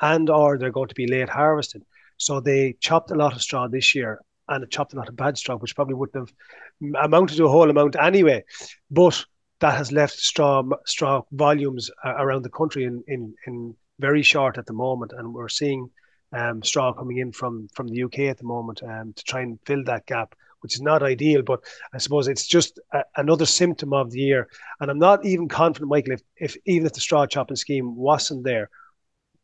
and 0.00 0.30
or 0.30 0.58
they're 0.58 0.70
going 0.70 0.88
to 0.88 0.94
be 0.94 1.06
late 1.06 1.28
harvested. 1.28 1.84
So 2.16 2.40
they 2.40 2.76
chopped 2.80 3.10
a 3.10 3.14
lot 3.14 3.34
of 3.34 3.42
straw 3.42 3.68
this 3.68 3.94
year 3.94 4.20
and 4.48 4.64
it 4.64 4.70
chopped 4.70 4.92
a 4.92 4.96
lot 4.96 5.08
of 5.08 5.16
bad 5.16 5.38
straw 5.38 5.56
which 5.56 5.74
probably 5.74 5.94
wouldn't 5.94 6.28
have 6.28 7.04
amounted 7.04 7.36
to 7.36 7.44
a 7.44 7.48
whole 7.48 7.70
amount 7.70 7.96
anyway. 7.96 8.44
But 8.90 9.24
that 9.60 9.76
has 9.76 9.92
left 9.92 10.18
straw 10.18 10.62
straw 10.86 11.22
volumes 11.32 11.90
around 12.04 12.42
the 12.42 12.50
country 12.50 12.84
in, 12.84 13.04
in 13.06 13.34
in 13.46 13.76
very 13.98 14.22
short 14.22 14.58
at 14.58 14.66
the 14.66 14.72
moment. 14.72 15.12
And 15.16 15.34
we're 15.34 15.48
seeing 15.48 15.90
um, 16.32 16.62
straw 16.62 16.92
coming 16.92 17.18
in 17.18 17.32
from 17.32 17.68
from 17.74 17.88
the 17.88 18.04
UK 18.04 18.20
at 18.20 18.38
the 18.38 18.44
moment 18.44 18.82
um, 18.82 19.12
to 19.14 19.24
try 19.24 19.40
and 19.40 19.58
fill 19.66 19.84
that 19.84 20.06
gap 20.06 20.34
which 20.60 20.74
is 20.74 20.80
not 20.80 21.02
ideal. 21.02 21.42
But 21.42 21.60
I 21.92 21.98
suppose 21.98 22.28
it's 22.28 22.46
just 22.46 22.80
a, 22.92 23.02
another 23.16 23.46
symptom 23.46 23.92
of 23.92 24.10
the 24.10 24.20
year. 24.20 24.48
And 24.80 24.90
I'm 24.90 24.98
not 24.98 25.24
even 25.24 25.48
confident, 25.48 25.90
Michael, 25.90 26.14
if, 26.14 26.22
if 26.36 26.56
even 26.66 26.86
if 26.86 26.92
the 26.92 27.00
straw 27.00 27.26
chopping 27.26 27.56
scheme 27.56 27.96
wasn't 27.96 28.44
there, 28.44 28.70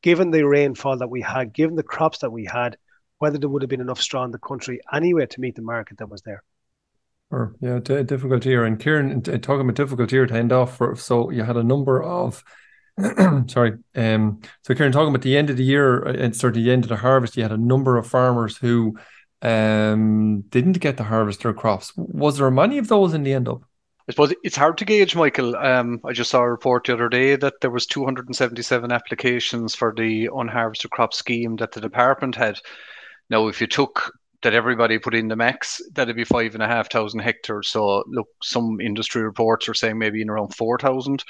given 0.02 0.31
the 0.31 0.46
rainfall 0.46 0.98
that 0.98 1.11
we 1.11 1.22
had, 1.22 1.52
given 1.52 1.76
the 1.76 1.83
crops 1.83 2.18
that 2.18 2.31
we 2.31 2.44
had, 2.44 2.76
whether 3.18 3.38
there 3.38 3.48
would 3.48 3.62
have 3.62 3.70
been 3.70 3.81
enough 3.81 4.00
straw 4.00 4.24
in 4.24 4.31
the 4.31 4.38
country 4.38 4.81
anyway 4.92 5.26
to 5.26 5.40
meet 5.40 5.55
the 5.55 5.62
market 5.62 5.98
that 5.98 6.11
was 6.11 6.22
there. 6.22 6.42
Or 7.31 7.57
yeah, 7.61 7.81
difficult 7.81 8.46
year. 8.46 8.64
And 8.64 8.81
Ciaran, 8.81 9.22
talking 9.22 9.61
about 9.61 9.74
difficult 9.74 10.12
year 10.12 10.26
to 10.26 10.35
end 10.35 10.52
off 10.52 10.76
for, 10.76 10.94
so 10.94 11.31
you 11.31 11.42
had 11.42 11.57
a 11.57 11.64
number 11.64 12.02
of 12.02 12.44
sorry. 13.48 13.76
Um, 13.94 14.40
so 14.62 14.74
Ciaran, 14.74 14.92
talking 14.92 15.09
about 15.09 15.22
the 15.22 15.37
end 15.37 15.50
of 15.50 15.57
the 15.57 15.64
year 15.64 16.02
and 16.02 16.33
uh, 16.33 16.37
sort 16.37 16.57
of 16.57 16.62
the 16.62 16.70
end 16.70 16.85
of 16.85 16.88
the 16.88 16.96
harvest, 16.96 17.37
you 17.37 17.42
had 17.42 17.52
a 17.52 17.59
number 17.59 17.96
of 17.98 18.07
farmers 18.07 18.57
who 18.57 18.96
um, 19.46 20.40
didn't 20.48 20.80
get 20.80 20.96
to 20.96 21.04
harvest 21.04 21.42
their 21.42 21.54
crops. 21.54 21.92
Was 21.96 22.38
there 22.38 22.50
many 22.50 22.78
of 22.78 22.88
those 22.88 23.14
in 23.14 23.22
the 23.22 23.32
end 23.32 23.48
up? 23.48 23.62
I 24.09 24.12
suppose 24.12 24.35
it's 24.42 24.56
hard 24.56 24.78
to 24.78 24.85
gauge, 24.85 25.14
Michael. 25.14 25.56
Um, 25.56 26.00
I 26.04 26.12
just 26.12 26.30
saw 26.30 26.40
a 26.40 26.50
report 26.50 26.85
the 26.85 26.94
other 26.94 27.09
day 27.09 27.37
that 27.37 27.54
there 27.61 27.70
was 27.70 27.87
277 27.87 28.92
applications 28.92 29.74
for 29.74 29.92
the 29.96 30.28
unharvested 30.37 30.90
crop 30.90 31.14
scheme 31.14 31.56
that 31.56 31.72
the 31.72 31.80
department 31.80 32.35
had. 32.35 32.61
Now, 33.30 33.46
if 33.46 33.61
you 33.61 33.66
took 33.68 34.12
that 34.42 34.54
everybody 34.54 34.98
put 34.98 35.14
in 35.14 35.28
the 35.28 35.37
max, 35.37 35.80
that'd 35.92 36.14
be 36.14 36.24
five 36.24 36.54
and 36.54 36.62
a 36.62 36.68
half 36.68 36.90
thousand 36.90 37.20
hectares. 37.20 37.68
So, 37.68 38.04
look, 38.09 38.28
some 38.42 38.80
industry 38.80 39.22
reports 39.22 39.68
are 39.68 39.74
saying 39.74 39.98
maybe 39.98 40.22
in 40.22 40.30
around 40.30 40.54
4,000. 40.54 41.24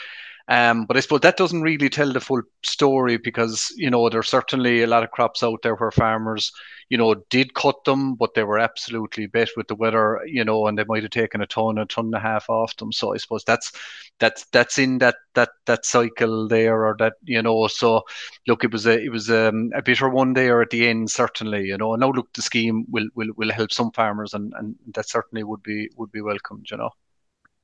Um, 0.48 0.86
but 0.86 0.96
I 0.96 1.00
suppose 1.00 1.20
that 1.20 1.36
doesn't 1.36 1.62
really 1.62 1.88
tell 1.88 2.12
the 2.12 2.20
full 2.20 2.42
story 2.64 3.16
because, 3.16 3.72
you 3.76 3.90
know, 3.90 4.08
there's 4.08 4.28
certainly 4.28 4.82
a 4.82 4.86
lot 4.86 5.02
of 5.02 5.10
crops 5.10 5.42
out 5.42 5.60
there 5.62 5.74
where 5.74 5.90
farmers 5.90 6.52
you 6.88 6.96
know, 6.96 7.14
did 7.30 7.54
cut 7.54 7.82
them, 7.84 8.14
but 8.14 8.34
they 8.34 8.44
were 8.44 8.58
absolutely 8.58 9.26
bet 9.26 9.48
with 9.56 9.66
the 9.68 9.74
weather, 9.74 10.20
you 10.26 10.44
know, 10.44 10.66
and 10.66 10.78
they 10.78 10.84
might 10.84 11.02
have 11.02 11.10
taken 11.10 11.40
a 11.40 11.46
ton, 11.46 11.78
a 11.78 11.86
ton 11.86 12.06
and 12.06 12.14
a 12.14 12.20
half 12.20 12.48
off 12.48 12.76
them. 12.76 12.92
So 12.92 13.12
I 13.12 13.16
suppose 13.16 13.42
that's 13.44 13.72
that's 14.20 14.44
that's 14.52 14.78
in 14.78 14.98
that 14.98 15.16
that 15.34 15.50
that 15.66 15.84
cycle 15.84 16.46
there, 16.48 16.84
or 16.86 16.96
that 16.98 17.14
you 17.24 17.42
know. 17.42 17.66
So 17.66 18.02
look, 18.46 18.62
it 18.64 18.72
was 18.72 18.86
a 18.86 19.00
it 19.02 19.10
was 19.10 19.30
um, 19.30 19.70
a 19.74 19.82
bitter 19.82 20.08
one 20.08 20.34
there 20.34 20.62
at 20.62 20.70
the 20.70 20.86
end, 20.88 21.10
certainly, 21.10 21.64
you 21.66 21.76
know. 21.76 21.94
Now 21.96 22.10
look, 22.12 22.32
the 22.34 22.42
scheme 22.42 22.84
will 22.88 23.08
will 23.14 23.32
will 23.36 23.50
help 23.52 23.72
some 23.72 23.90
farmers, 23.92 24.32
and 24.34 24.52
and 24.56 24.76
that 24.94 25.08
certainly 25.08 25.42
would 25.42 25.62
be 25.62 25.90
would 25.96 26.12
be 26.12 26.20
welcomed, 26.20 26.70
you 26.70 26.76
know. 26.76 26.90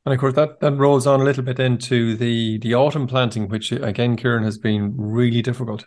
And 0.04 0.12
of 0.12 0.18
course, 0.18 0.34
that, 0.34 0.60
that 0.60 0.72
rolls 0.72 1.06
on 1.06 1.20
a 1.20 1.24
little 1.24 1.44
bit 1.44 1.60
into 1.60 2.16
the 2.16 2.58
the 2.58 2.74
autumn 2.74 3.06
planting, 3.06 3.48
which 3.48 3.70
again, 3.70 4.16
Ciaran 4.16 4.42
has 4.42 4.58
been 4.58 4.94
really 4.96 5.42
difficult. 5.42 5.86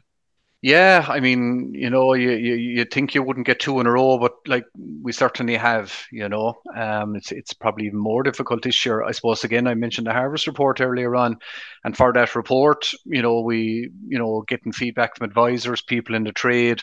Yeah, 0.62 1.06
I 1.08 1.19
mean, 1.19 1.73
you 1.75 1.91
know, 1.91 2.13
you, 2.15 2.32
you 2.32 2.56
you 2.56 2.86
think 2.86 3.13
you 3.13 3.21
wouldn't 3.21 3.45
get 3.45 3.60
two 3.60 3.80
in 3.80 3.86
a 3.86 3.91
row, 3.91 4.17
but 4.17 4.34
like 4.47 4.65
we 5.04 5.12
certainly 5.12 5.58
have. 5.58 5.93
You 6.12 6.28
know, 6.30 6.56
um, 6.75 7.15
it's 7.15 7.32
it's 7.32 7.54
probably 7.54 7.86
even 7.88 7.99
more 7.99 8.23
difficult 8.23 8.63
this 8.63 8.86
year. 8.86 9.04
I 9.04 9.12
suppose. 9.12 9.43
Again, 9.43 9.67
I 9.67 9.75
mentioned 9.75 10.08
the 10.08 10.13
harvest 10.13 10.47
report 10.47 10.82
earlier 10.82 11.15
on, 11.15 11.38
and 11.86 11.95
for 11.95 12.12
that 12.13 12.36
report, 12.36 12.91
you 13.06 13.21
know, 13.21 13.41
we 13.41 13.91
you 14.08 14.17
know 14.17 14.43
getting 14.48 14.71
feedback 14.71 15.15
from 15.15 15.26
advisors, 15.26 15.84
people 15.84 16.15
in 16.15 16.24
the 16.24 16.32
trade. 16.32 16.82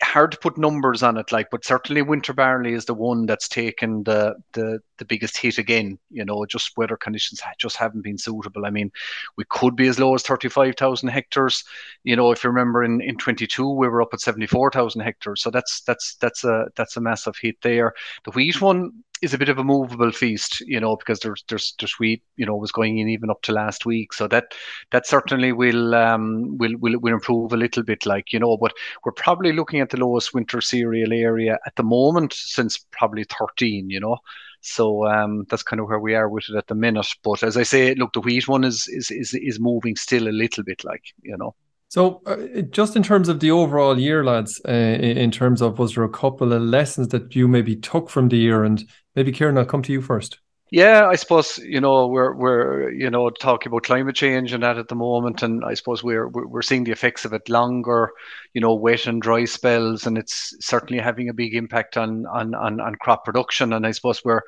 Hard 0.00 0.30
to 0.30 0.38
put 0.38 0.56
numbers 0.56 1.02
on 1.02 1.16
it, 1.16 1.32
like, 1.32 1.48
but 1.50 1.64
certainly 1.64 2.02
winter 2.02 2.32
barley 2.32 2.72
is 2.72 2.84
the 2.84 2.94
one 2.94 3.26
that's 3.26 3.48
taken 3.48 4.04
the 4.04 4.36
the 4.52 4.78
the 4.98 5.04
biggest 5.04 5.36
hit 5.36 5.58
again. 5.58 5.98
You 6.10 6.24
know, 6.24 6.46
just 6.46 6.76
weather 6.76 6.96
conditions 6.96 7.40
just 7.58 7.76
haven't 7.76 8.02
been 8.02 8.16
suitable. 8.16 8.64
I 8.64 8.70
mean, 8.70 8.92
we 9.36 9.44
could 9.50 9.74
be 9.74 9.88
as 9.88 9.98
low 9.98 10.14
as 10.14 10.22
thirty 10.22 10.48
five 10.48 10.76
thousand 10.76 11.08
hectares. 11.08 11.64
You 12.04 12.14
know, 12.14 12.30
if 12.30 12.44
you 12.44 12.50
remember 12.50 12.84
in 12.84 13.00
in 13.00 13.16
22 13.18 13.68
we 13.68 13.88
were 13.88 14.02
up 14.02 14.10
at 14.12 14.20
74,000 14.20 15.00
hectares. 15.00 15.42
So 15.42 15.50
that's 15.50 15.80
that's 15.80 16.14
that's 16.16 16.44
a 16.44 16.66
that's 16.76 16.96
a 16.96 17.00
massive 17.00 17.36
hit 17.40 17.56
there. 17.62 17.92
The 18.24 18.30
wheat 18.30 18.60
one 18.60 19.02
is 19.22 19.34
a 19.34 19.38
bit 19.38 19.48
of 19.48 19.58
a 19.58 19.64
movable 19.64 20.12
feast, 20.12 20.60
you 20.60 20.80
know, 20.80 20.96
because 20.96 21.20
there's 21.20 21.44
there's 21.48 21.74
there's 21.78 21.98
wheat, 21.98 22.22
you 22.36 22.46
know, 22.46 22.56
was 22.56 22.72
going 22.72 22.98
in 22.98 23.08
even 23.08 23.30
up 23.30 23.42
to 23.42 23.52
last 23.52 23.86
week. 23.86 24.12
So 24.12 24.28
that 24.28 24.52
that 24.90 25.06
certainly 25.06 25.52
will 25.52 25.94
um 25.94 26.56
will 26.58 26.76
will 26.78 26.98
will 27.00 27.14
improve 27.14 27.52
a 27.52 27.56
little 27.56 27.82
bit, 27.82 28.06
like 28.06 28.32
you 28.32 28.38
know. 28.38 28.56
But 28.56 28.72
we're 29.04 29.12
probably 29.12 29.52
looking 29.52 29.80
at 29.80 29.90
the 29.90 29.98
lowest 29.98 30.34
winter 30.34 30.60
cereal 30.60 31.12
area 31.12 31.58
at 31.66 31.76
the 31.76 31.82
moment 31.82 32.32
since 32.32 32.78
probably 32.92 33.24
13, 33.24 33.90
you 33.90 34.00
know. 34.00 34.18
So 34.60 35.06
um, 35.06 35.44
that's 35.48 35.62
kind 35.62 35.80
of 35.80 35.88
where 35.88 36.00
we 36.00 36.14
are 36.14 36.28
with 36.28 36.48
it 36.48 36.56
at 36.56 36.66
the 36.66 36.74
minute. 36.74 37.06
But 37.22 37.42
as 37.42 37.56
I 37.56 37.62
say, 37.62 37.94
look, 37.94 38.12
the 38.12 38.20
wheat 38.20 38.48
one 38.48 38.64
is 38.64 38.88
is 38.88 39.10
is, 39.10 39.34
is 39.34 39.60
moving 39.60 39.96
still 39.96 40.28
a 40.28 40.30
little 40.30 40.64
bit, 40.64 40.84
like 40.84 41.02
you 41.22 41.36
know. 41.36 41.54
So, 41.90 42.20
uh, 42.26 42.60
just 42.70 42.96
in 42.96 43.02
terms 43.02 43.30
of 43.30 43.40
the 43.40 43.50
overall 43.50 43.98
year, 43.98 44.22
lads, 44.22 44.60
uh, 44.68 44.72
in 44.72 45.30
terms 45.30 45.62
of 45.62 45.78
was 45.78 45.94
there 45.94 46.04
a 46.04 46.08
couple 46.10 46.52
of 46.52 46.60
lessons 46.60 47.08
that 47.08 47.34
you 47.34 47.48
maybe 47.48 47.76
took 47.76 48.10
from 48.10 48.28
the 48.28 48.36
year, 48.36 48.62
and 48.62 48.84
maybe 49.18 49.32
Ciaran, 49.32 49.58
I'll 49.58 49.64
come 49.64 49.82
to 49.82 49.92
you 49.92 50.00
first. 50.00 50.38
Yeah, 50.70 51.08
I 51.08 51.16
suppose 51.16 51.58
you 51.58 51.80
know 51.80 52.08
we're 52.08 52.34
we're 52.34 52.90
you 52.92 53.08
know 53.10 53.30
talking 53.30 53.70
about 53.70 53.84
climate 53.84 54.14
change 54.14 54.52
and 54.52 54.62
that 54.62 54.76
at 54.78 54.88
the 54.88 54.94
moment, 54.94 55.42
and 55.42 55.64
I 55.64 55.74
suppose 55.74 56.04
we're 56.04 56.28
we're 56.28 56.62
seeing 56.62 56.84
the 56.84 56.92
effects 56.92 57.24
of 57.24 57.32
it 57.32 57.48
longer, 57.48 58.10
you 58.52 58.60
know, 58.60 58.74
wet 58.74 59.06
and 59.06 59.20
dry 59.20 59.46
spells, 59.46 60.06
and 60.06 60.18
it's 60.18 60.54
certainly 60.60 61.02
having 61.02 61.30
a 61.30 61.34
big 61.34 61.54
impact 61.54 61.96
on 61.96 62.26
on 62.26 62.54
on, 62.54 62.80
on 62.80 62.94
crop 62.96 63.24
production. 63.24 63.72
And 63.72 63.86
I 63.86 63.92
suppose 63.92 64.22
we're 64.24 64.42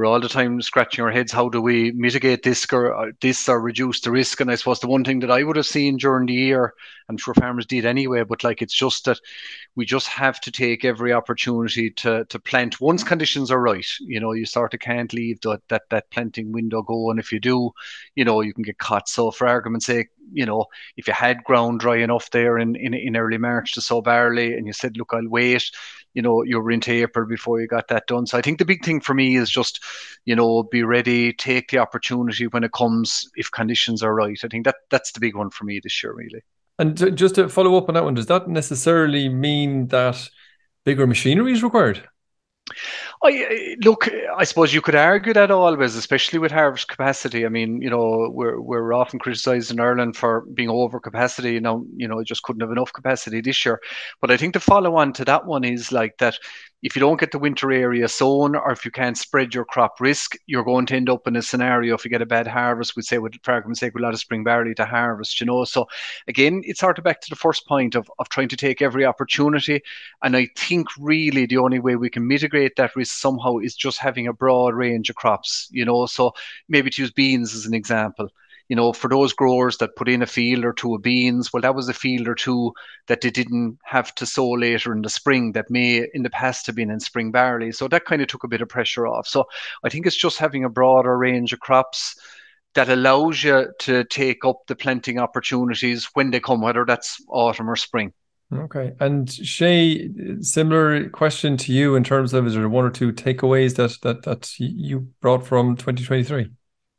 we're 0.00 0.06
all 0.06 0.18
the 0.18 0.30
time 0.30 0.62
scratching 0.62 1.04
our 1.04 1.10
heads. 1.10 1.30
How 1.30 1.50
do 1.50 1.60
we 1.60 1.92
mitigate 1.92 2.42
this 2.42 2.64
or 2.72 2.94
uh, 2.94 3.12
this 3.20 3.50
or 3.50 3.60
reduce 3.60 4.00
the 4.00 4.10
risk? 4.10 4.40
And 4.40 4.50
I 4.50 4.54
suppose 4.54 4.80
the 4.80 4.88
one 4.88 5.04
thing 5.04 5.20
that 5.20 5.30
I 5.30 5.42
would 5.42 5.56
have 5.56 5.66
seen 5.66 5.98
during 5.98 6.24
the 6.24 6.32
year, 6.32 6.72
I'm 7.10 7.18
sure 7.18 7.34
farmers 7.34 7.66
did 7.66 7.84
anyway, 7.84 8.24
but 8.24 8.42
like 8.42 8.62
it's 8.62 8.72
just 8.72 9.04
that 9.04 9.20
we 9.76 9.84
just 9.84 10.06
have 10.06 10.40
to 10.40 10.50
take 10.50 10.86
every 10.86 11.12
opportunity 11.12 11.90
to 11.90 12.24
to 12.24 12.38
plant 12.38 12.80
once 12.80 13.04
conditions 13.04 13.50
are 13.50 13.60
right. 13.60 13.86
You 14.00 14.20
know, 14.20 14.32
you 14.32 14.46
sort 14.46 14.72
of 14.72 14.80
can't 14.80 15.12
leave 15.12 15.38
that 15.42 15.60
that, 15.68 15.82
that 15.90 16.10
planting 16.10 16.50
window 16.50 16.80
go, 16.80 17.10
and 17.10 17.20
if 17.20 17.30
you 17.30 17.38
do, 17.38 17.70
you 18.14 18.24
know, 18.24 18.40
you 18.40 18.54
can 18.54 18.62
get 18.62 18.78
caught. 18.78 19.06
So 19.06 19.30
for 19.30 19.46
argument's 19.46 19.84
sake, 19.84 20.08
you 20.32 20.46
know, 20.46 20.64
if 20.96 21.08
you 21.08 21.12
had 21.12 21.44
ground 21.44 21.80
dry 21.80 21.98
enough 21.98 22.30
there 22.30 22.58
in, 22.58 22.76
in, 22.76 22.94
in 22.94 23.16
early 23.16 23.38
March 23.38 23.72
to 23.72 23.80
sow 23.80 24.00
barley 24.00 24.54
and 24.54 24.66
you 24.66 24.72
said, 24.72 24.96
look, 24.96 25.10
I'll 25.12 25.28
wait, 25.28 25.70
you 26.14 26.22
know, 26.22 26.42
you 26.42 26.60
were 26.60 26.70
into 26.70 26.92
April 26.92 27.26
before 27.26 27.60
you 27.60 27.66
got 27.66 27.88
that 27.88 28.06
done. 28.06 28.26
So 28.26 28.36
I 28.38 28.42
think 28.42 28.58
the 28.58 28.64
big 28.64 28.84
thing 28.84 29.00
for 29.00 29.14
me 29.14 29.36
is 29.36 29.50
just, 29.50 29.82
you 30.24 30.34
know, 30.34 30.64
be 30.64 30.82
ready, 30.82 31.32
take 31.32 31.70
the 31.70 31.78
opportunity 31.78 32.46
when 32.46 32.64
it 32.64 32.72
comes 32.72 33.28
if 33.36 33.50
conditions 33.50 34.02
are 34.02 34.14
right. 34.14 34.38
I 34.42 34.48
think 34.48 34.64
that 34.64 34.76
that's 34.90 35.12
the 35.12 35.20
big 35.20 35.36
one 35.36 35.50
for 35.50 35.64
me 35.64 35.80
this 35.82 36.02
year, 36.02 36.12
really. 36.12 36.42
And 36.78 37.16
just 37.16 37.34
to 37.34 37.48
follow 37.48 37.76
up 37.76 37.88
on 37.88 37.94
that 37.94 38.04
one, 38.04 38.14
does 38.14 38.26
that 38.26 38.48
necessarily 38.48 39.28
mean 39.28 39.88
that 39.88 40.28
bigger 40.84 41.06
machinery 41.06 41.52
is 41.52 41.62
required? 41.62 42.08
I 43.22 43.76
look. 43.84 44.08
I 44.36 44.44
suppose 44.44 44.72
you 44.72 44.80
could 44.80 44.94
argue 44.94 45.32
that 45.34 45.50
always, 45.50 45.96
especially 45.96 46.38
with 46.38 46.52
harvest 46.52 46.88
capacity. 46.88 47.44
I 47.44 47.48
mean, 47.48 47.82
you 47.82 47.90
know, 47.90 48.30
we're 48.32 48.60
we're 48.60 48.92
often 48.94 49.18
criticised 49.18 49.70
in 49.70 49.80
Ireland 49.80 50.16
for 50.16 50.42
being 50.54 50.70
over 50.70 51.00
capacity. 51.00 51.52
You 51.52 51.60
know, 51.60 51.86
you 51.96 52.08
know, 52.08 52.18
it 52.18 52.26
just 52.26 52.42
couldn't 52.42 52.62
have 52.62 52.70
enough 52.70 52.92
capacity 52.92 53.40
this 53.40 53.64
year. 53.64 53.80
But 54.20 54.30
I 54.30 54.36
think 54.36 54.54
the 54.54 54.60
follow 54.60 54.96
on 54.96 55.12
to 55.14 55.24
that 55.26 55.46
one 55.46 55.64
is 55.64 55.92
like 55.92 56.18
that 56.18 56.38
if 56.82 56.96
you 56.96 57.00
don't 57.00 57.20
get 57.20 57.30
the 57.30 57.38
winter 57.38 57.70
area 57.70 58.08
sown 58.08 58.56
or 58.56 58.72
if 58.72 58.84
you 58.84 58.90
can't 58.90 59.18
spread 59.18 59.54
your 59.54 59.64
crop 59.64 60.00
risk, 60.00 60.34
you're 60.46 60.64
going 60.64 60.86
to 60.86 60.96
end 60.96 61.10
up 61.10 61.26
in 61.26 61.36
a 61.36 61.42
scenario 61.42 61.94
if 61.94 62.04
you 62.04 62.10
get 62.10 62.22
a 62.22 62.26
bad 62.26 62.46
harvest, 62.46 62.96
we'd 62.96 63.04
say 63.04 63.18
with 63.18 63.34
for 63.42 63.52
argument's 63.52 63.80
sake, 63.80 63.94
a 63.94 63.98
lot 63.98 64.14
of 64.14 64.20
spring 64.20 64.44
barley 64.44 64.74
to 64.74 64.84
harvest, 64.86 65.40
you 65.40 65.46
know. 65.46 65.64
So 65.64 65.86
again, 66.26 66.62
it's 66.64 66.80
sort 66.80 66.98
of 66.98 67.04
back 67.04 67.20
to 67.20 67.30
the 67.30 67.36
first 67.36 67.66
point 67.66 67.94
of, 67.94 68.10
of 68.18 68.28
trying 68.30 68.48
to 68.48 68.56
take 68.56 68.80
every 68.80 69.04
opportunity. 69.04 69.82
And 70.22 70.36
I 70.36 70.48
think 70.56 70.88
really 70.98 71.46
the 71.46 71.58
only 71.58 71.80
way 71.80 71.96
we 71.96 72.10
can 72.10 72.26
mitigate 72.26 72.76
that 72.76 72.96
risk 72.96 73.14
somehow 73.16 73.58
is 73.58 73.74
just 73.74 73.98
having 73.98 74.26
a 74.26 74.32
broad 74.32 74.74
range 74.74 75.10
of 75.10 75.16
crops, 75.16 75.68
you 75.70 75.84
know. 75.84 76.06
So 76.06 76.32
maybe 76.68 76.90
to 76.90 77.02
use 77.02 77.10
beans 77.10 77.54
as 77.54 77.66
an 77.66 77.74
example 77.74 78.30
you 78.70 78.76
know, 78.76 78.92
for 78.92 79.08
those 79.08 79.32
growers 79.32 79.78
that 79.78 79.96
put 79.96 80.08
in 80.08 80.22
a 80.22 80.26
field 80.26 80.64
or 80.64 80.72
two 80.72 80.94
of 80.94 81.02
beans, 81.02 81.52
well, 81.52 81.60
that 81.60 81.74
was 81.74 81.88
a 81.88 81.92
field 81.92 82.28
or 82.28 82.36
two 82.36 82.72
that 83.08 83.20
they 83.20 83.28
didn't 83.28 83.76
have 83.82 84.14
to 84.14 84.24
sow 84.24 84.48
later 84.48 84.92
in 84.92 85.02
the 85.02 85.10
spring 85.10 85.50
that 85.52 85.68
may 85.68 86.06
in 86.14 86.22
the 86.22 86.30
past 86.30 86.66
have 86.66 86.76
been 86.76 86.88
in 86.88 87.00
spring 87.00 87.32
barley. 87.32 87.72
So 87.72 87.88
that 87.88 88.04
kind 88.04 88.22
of 88.22 88.28
took 88.28 88.44
a 88.44 88.48
bit 88.48 88.60
of 88.60 88.68
pressure 88.68 89.08
off. 89.08 89.26
So 89.26 89.46
I 89.82 89.88
think 89.88 90.06
it's 90.06 90.16
just 90.16 90.38
having 90.38 90.62
a 90.62 90.68
broader 90.68 91.18
range 91.18 91.52
of 91.52 91.58
crops 91.58 92.14
that 92.74 92.88
allows 92.88 93.42
you 93.42 93.66
to 93.80 94.04
take 94.04 94.44
up 94.44 94.60
the 94.68 94.76
planting 94.76 95.18
opportunities 95.18 96.08
when 96.14 96.30
they 96.30 96.38
come, 96.38 96.60
whether 96.60 96.84
that's 96.84 97.20
autumn 97.28 97.68
or 97.68 97.74
spring. 97.74 98.12
Okay. 98.54 98.92
And 99.00 99.28
Shay, 99.28 100.10
similar 100.42 101.08
question 101.08 101.56
to 101.56 101.72
you 101.72 101.96
in 101.96 102.04
terms 102.04 102.32
of 102.34 102.46
is 102.46 102.54
there 102.54 102.68
one 102.68 102.84
or 102.84 102.90
two 102.90 103.12
takeaways 103.12 103.74
that 103.76 103.96
that 104.02 104.22
that 104.22 104.54
you 104.60 105.08
brought 105.20 105.44
from 105.44 105.74
2023? 105.74 106.52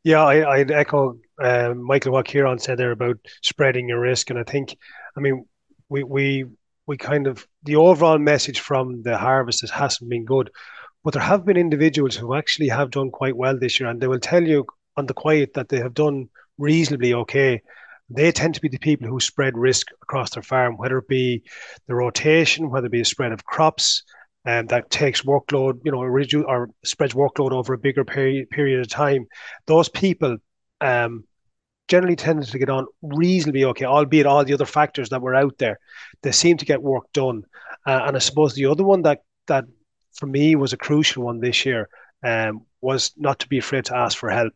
Yeah, 0.04 0.24
I, 0.24 0.50
I'd 0.50 0.70
echo 0.70 1.16
um, 1.42 1.82
Michael 1.82 2.12
what 2.12 2.26
Ciaran 2.26 2.58
said 2.58 2.78
there 2.78 2.92
about 2.92 3.18
spreading 3.42 3.88
your 3.88 4.00
risk, 4.00 4.30
and 4.30 4.38
I 4.38 4.44
think, 4.44 4.76
I 5.16 5.20
mean, 5.20 5.44
we 5.88 6.04
we 6.04 6.44
we 6.86 6.96
kind 6.96 7.26
of 7.26 7.46
the 7.64 7.76
overall 7.76 8.18
message 8.18 8.60
from 8.60 9.02
the 9.02 9.18
harvest 9.18 9.68
hasn't 9.70 10.10
been 10.10 10.24
good, 10.24 10.50
but 11.04 11.14
there 11.14 11.22
have 11.22 11.44
been 11.44 11.56
individuals 11.56 12.16
who 12.16 12.34
actually 12.34 12.68
have 12.68 12.90
done 12.90 13.10
quite 13.10 13.36
well 13.36 13.58
this 13.58 13.80
year, 13.80 13.88
and 13.88 14.00
they 14.00 14.08
will 14.08 14.20
tell 14.20 14.42
you 14.42 14.66
on 14.96 15.06
the 15.06 15.14
quiet 15.14 15.54
that 15.54 15.68
they 15.68 15.78
have 15.78 15.94
done 15.94 16.28
reasonably 16.58 17.14
okay. 17.14 17.60
They 18.10 18.30
tend 18.30 18.54
to 18.54 18.60
be 18.60 18.68
the 18.68 18.78
people 18.78 19.08
who 19.08 19.20
spread 19.20 19.56
risk 19.56 19.86
across 20.02 20.30
their 20.30 20.42
farm, 20.42 20.76
whether 20.76 20.98
it 20.98 21.08
be 21.08 21.42
the 21.86 21.94
rotation, 21.94 22.70
whether 22.70 22.86
it 22.86 22.92
be 22.92 23.00
a 23.00 23.06
spread 23.06 23.32
of 23.32 23.44
crops, 23.46 24.02
and 24.44 24.68
that 24.68 24.90
takes 24.90 25.22
workload, 25.22 25.80
you 25.84 25.92
know, 25.92 26.02
reduce 26.02 26.44
or 26.46 26.68
spreads 26.84 27.14
workload 27.14 27.52
over 27.52 27.72
a 27.72 27.78
bigger 27.78 28.04
period 28.04 28.50
period 28.50 28.80
of 28.80 28.88
time. 28.88 29.26
Those 29.66 29.88
people 29.88 30.36
um, 30.80 31.24
generally 31.92 32.16
tended 32.16 32.48
to 32.48 32.58
get 32.58 32.70
on 32.70 32.86
reasonably 33.02 33.64
okay, 33.64 33.84
albeit 33.84 34.24
all 34.24 34.42
the 34.42 34.54
other 34.54 34.64
factors 34.64 35.10
that 35.10 35.20
were 35.20 35.34
out 35.34 35.58
there, 35.58 35.78
they 36.22 36.32
seem 36.32 36.56
to 36.56 36.64
get 36.64 36.82
work 36.82 37.04
done. 37.12 37.44
Uh, 37.86 38.04
and 38.06 38.16
I 38.16 38.18
suppose 38.18 38.54
the 38.54 38.64
other 38.64 38.82
one 38.82 39.02
that 39.02 39.18
that 39.46 39.66
for 40.14 40.26
me 40.26 40.56
was 40.56 40.72
a 40.72 40.78
crucial 40.78 41.24
one 41.24 41.40
this 41.40 41.66
year 41.66 41.90
um, 42.24 42.62
was 42.80 43.12
not 43.18 43.40
to 43.40 43.48
be 43.48 43.58
afraid 43.58 43.84
to 43.86 43.96
ask 43.96 44.16
for 44.16 44.30
help. 44.30 44.54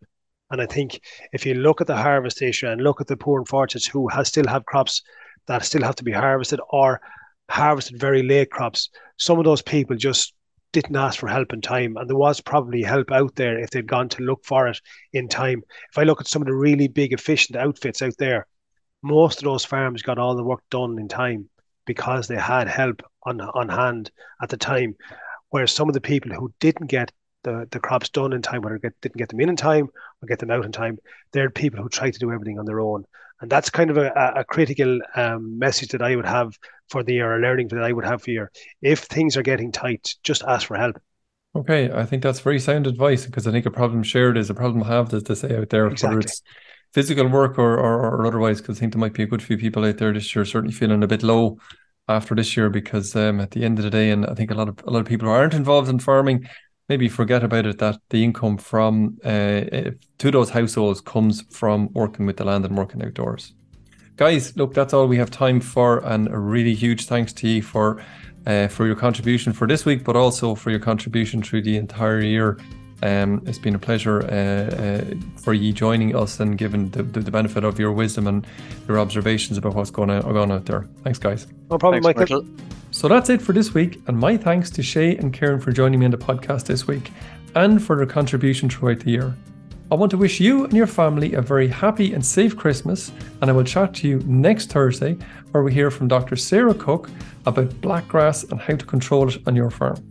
And 0.51 0.63
I 0.63 0.67
think 0.67 0.99
if 1.35 1.45
you 1.45 1.53
look 1.53 1.83
at 1.83 1.87
the 1.87 2.03
harvest 2.09 2.41
issue 2.41 2.69
and 2.69 2.81
look 2.81 3.03
at 3.03 3.07
the 3.07 3.19
poor 3.19 3.39
and 3.39 3.47
fortunates 3.47 3.87
who 3.87 4.09
has 4.09 4.29
still 4.29 4.47
have 4.47 4.65
crops 4.65 5.03
that 5.47 5.63
still 5.63 5.83
have 5.83 5.97
to 5.97 6.05
be 6.05 6.13
harvested 6.13 6.61
or 6.71 7.03
harvested 7.51 8.01
very 8.01 8.23
late 8.23 8.51
crops, 8.51 8.89
some 9.19 9.39
of 9.39 9.45
those 9.45 9.61
people 9.61 9.95
just 9.95 10.33
didn't 10.73 10.97
ask 10.97 11.19
for 11.19 11.29
help 11.29 11.53
in 11.53 11.61
time. 11.61 11.97
And 11.97 12.09
there 12.09 12.17
was 12.17 12.41
probably 12.41 12.83
help 12.83 13.11
out 13.13 13.35
there 13.37 13.59
if 13.59 13.71
they'd 13.71 13.87
gone 13.87 14.09
to 14.11 14.23
look 14.23 14.45
for 14.45 14.67
it 14.69 14.81
in 15.13 15.29
time. 15.29 15.63
If 15.91 15.99
I 15.99 16.03
look 16.03 16.21
at 16.21 16.27
some 16.27 16.43
of 16.43 16.47
the 16.47 16.55
really 16.55 16.89
big, 16.89 17.13
efficient 17.13 17.57
outfits 17.57 18.03
out 18.03 18.15
there, 18.19 18.47
most 19.03 19.39
of 19.39 19.45
those 19.45 19.65
farms 19.65 20.03
got 20.03 20.19
all 20.19 20.37
the 20.37 20.43
work 20.43 20.63
done 20.71 20.99
in 20.99 21.09
time 21.09 21.49
because 21.87 22.27
they 22.29 22.37
had 22.37 22.69
help 22.69 23.03
on, 23.23 23.41
on 23.41 23.69
hand 23.69 24.11
at 24.43 24.49
the 24.49 24.57
time. 24.57 24.97
Whereas 25.51 25.73
some 25.73 25.89
of 25.89 25.95
the 25.95 26.01
people 26.01 26.33
who 26.33 26.53
didn't 26.61 26.89
get 26.89 27.13
the, 27.45 27.69
the 27.71 27.81
crops 27.81 28.09
done 28.09 28.33
in 28.33 28.43
time, 28.43 28.67
or 28.67 28.79
get, 28.79 29.01
didn't 29.01 29.17
get 29.17 29.29
them 29.29 29.41
in 29.41 29.49
in 29.49 29.57
time 29.57 29.89
or 30.21 30.27
get 30.27 30.41
them 30.41 30.51
out 30.51 30.65
in 30.65 30.73
time, 30.73 30.99
they're 31.33 31.49
people 31.49 31.81
who 31.81 31.89
try 31.89 32.11
to 32.11 32.19
do 32.19 32.33
everything 32.33 32.59
on 32.59 32.67
their 32.67 32.81
own. 32.81 33.05
And 33.41 33.51
that's 33.51 33.71
kind 33.71 33.91
of 33.91 33.99
a, 33.99 34.11
a 34.37 34.45
critical 34.45 34.99
um, 35.15 35.59
message 35.59 35.91
that 35.91 36.03
I 36.03 36.17
would 36.17 36.27
have 36.27 36.53
for 36.89 37.03
the 37.03 37.15
year, 37.15 37.35
or 37.35 37.41
learning 37.41 37.69
that 37.69 37.83
I 37.83 37.93
would 37.93 38.05
have 38.05 38.23
for 38.23 38.27
the 38.27 38.33
year. 38.33 38.53
If 38.81 39.01
things 39.01 39.37
are 39.37 39.43
getting 39.43 39.73
tight, 39.73 40.15
just 40.23 40.43
ask 40.45 40.67
for 40.67 40.77
help. 40.77 40.97
Okay, 41.55 41.91
I 41.91 42.05
think 42.05 42.23
that's 42.23 42.41
very 42.41 42.59
sound 42.59 42.87
advice 42.87 43.27
because 43.27 43.47
I 43.47 43.51
think 43.51 43.67
a 43.67 43.71
problem 43.71 44.03
shared 44.03 44.37
is 44.37 44.51
a 44.51 44.55
problem 44.55 44.85
halved, 44.85 45.15
as 45.15 45.25
they 45.25 45.35
say 45.35 45.57
out 45.57 45.71
there, 45.71 45.87
exactly. 45.87 46.17
whether 46.17 46.21
it's 46.27 46.43
physical 46.93 47.29
work 47.29 47.59
or, 47.59 47.79
or, 47.79 48.17
or 48.17 48.27
otherwise. 48.27 48.61
Because 48.61 48.79
I 48.79 48.81
think 48.81 48.93
there 48.93 49.01
might 49.01 49.15
be 49.15 49.23
a 49.23 49.27
good 49.27 49.43
few 49.43 49.57
people 49.57 49.85
out 49.85 49.99
there 49.99 50.13
this 50.13 50.35
year 50.35 50.45
certainly 50.45 50.75
feeling 50.75 51.03
a 51.03 51.07
bit 51.07 51.23
low 51.23 51.59
after 52.09 52.35
this 52.35 52.57
year 52.57 52.71
because 52.71 53.17
um, 53.17 53.41
at 53.41 53.51
the 53.51 53.65
end 53.65 53.79
of 53.79 53.85
the 53.85 53.91
day, 53.91 54.11
and 54.11 54.27
I 54.27 54.35
think 54.35 54.51
a 54.51 54.55
lot 54.55 54.69
of 54.69 54.79
a 54.87 54.91
lot 54.91 55.01
of 55.01 55.07
people 55.07 55.29
who 55.29 55.35
aren't 55.35 55.55
involved 55.55 55.89
in 55.89 55.99
farming 55.99 56.49
maybe 56.89 57.09
forget 57.09 57.43
about 57.43 57.67
it 57.67 57.79
that 57.79 57.99
the 58.11 58.23
income 58.23 58.59
from 58.59 59.19
uh, 59.25 59.63
to 60.19 60.31
those 60.31 60.51
households 60.51 61.01
comes 61.01 61.43
from 61.51 61.93
working 61.93 62.27
with 62.27 62.37
the 62.37 62.45
land 62.45 62.65
and 62.65 62.77
working 62.77 63.03
outdoors. 63.03 63.55
Guys, 64.17 64.57
look, 64.57 64.73
that's 64.73 64.95
all 64.95 65.07
we 65.07 65.19
have 65.19 65.31
time 65.31 65.61
for, 65.61 65.99
and 65.99 66.29
a 66.29 66.39
really 66.39 66.75
huge 66.75 67.05
thanks 67.07 67.33
to 67.35 67.49
you 67.49 67.63
for 67.63 68.03
uh, 68.47 68.69
for 68.69 68.87
your 68.87 68.97
contribution 68.97 69.53
for 69.53 69.67
this 69.67 69.85
week, 69.85 70.05
but 70.05 70.17
also 70.17 70.55
for 70.55 70.71
your 70.71 70.79
contribution 70.79 71.43
through 71.43 71.63
the 71.63 71.77
entire 71.77 72.21
year. 72.21 72.59
Um, 73.03 73.43
it's 73.45 73.59
been 73.59 73.75
a 73.75 73.79
pleasure 73.79 74.23
uh, 74.23 74.75
uh, 74.75 75.05
for 75.37 75.53
you 75.53 75.73
joining 75.73 76.17
us 76.17 76.41
and 76.41 76.57
giving 76.57 76.89
the, 76.91 77.03
the, 77.03 77.21
the, 77.21 77.31
benefit 77.31 77.63
of 77.63 77.79
your 77.79 77.93
wisdom 77.93 78.27
and 78.27 78.47
your 78.89 78.99
observations 78.99 79.59
about 79.59 79.75
what's 79.75 79.91
going 79.91 80.09
on, 80.09 80.23
going 80.23 80.51
out 80.51 80.65
there. 80.65 80.89
Thanks, 81.05 81.19
guys. 81.19 81.47
No 81.71 81.77
problem, 81.77 82.03
Thanks, 82.03 82.19
Michael. 82.19 82.43
Michael. 82.43 82.76
So 82.97 83.09
that's 83.09 83.29
it 83.29 83.43
for 83.43 83.53
this 83.53 83.75
week, 83.75 84.01
and 84.07 84.19
my 84.19 84.39
thanks 84.39 84.71
to 84.71 84.83
Shay 84.83 85.19
and 85.19 85.31
Ciaran 85.31 85.61
for 85.61 85.71
joining 85.71 86.01
me 86.01 86.07
on 86.07 86.13
the 86.13 86.17
podcast 86.17 86.65
this 86.65 86.87
week 86.87 87.13
and 87.55 87.81
for 87.81 87.95
their 87.95 88.07
contribution 88.07 88.71
throughout 88.71 89.01
the 89.01 89.11
year. 89.11 89.37
I 89.93 89.97
want 89.97 90.09
to 90.13 90.17
wish 90.17 90.41
you 90.41 90.65
and 90.65 90.73
your 90.73 90.87
family 90.87 91.35
a 91.35 91.43
very 91.43 91.69
happy 91.69 92.15
and 92.15 92.25
safe 92.25 92.57
Christmas, 92.57 93.13
and 93.43 93.51
I 93.51 93.53
will 93.53 93.65
chat 93.65 93.93
to 93.97 94.09
you 94.09 94.21
next 94.21 94.73
Thursday 94.73 95.19
where 95.51 95.63
we 95.63 95.75
hear 95.75 95.91
from 95.91 96.09
Dr. 96.09 96.37
Sarah 96.37 96.73
Cook 96.73 97.11
about 97.45 97.69
blackgrass 97.83 98.51
and 98.51 98.59
how 98.59 98.77
to 98.77 98.87
control 98.87 99.29
it 99.29 99.47
on 99.47 99.55
your 99.55 99.71
farm. 99.71 100.03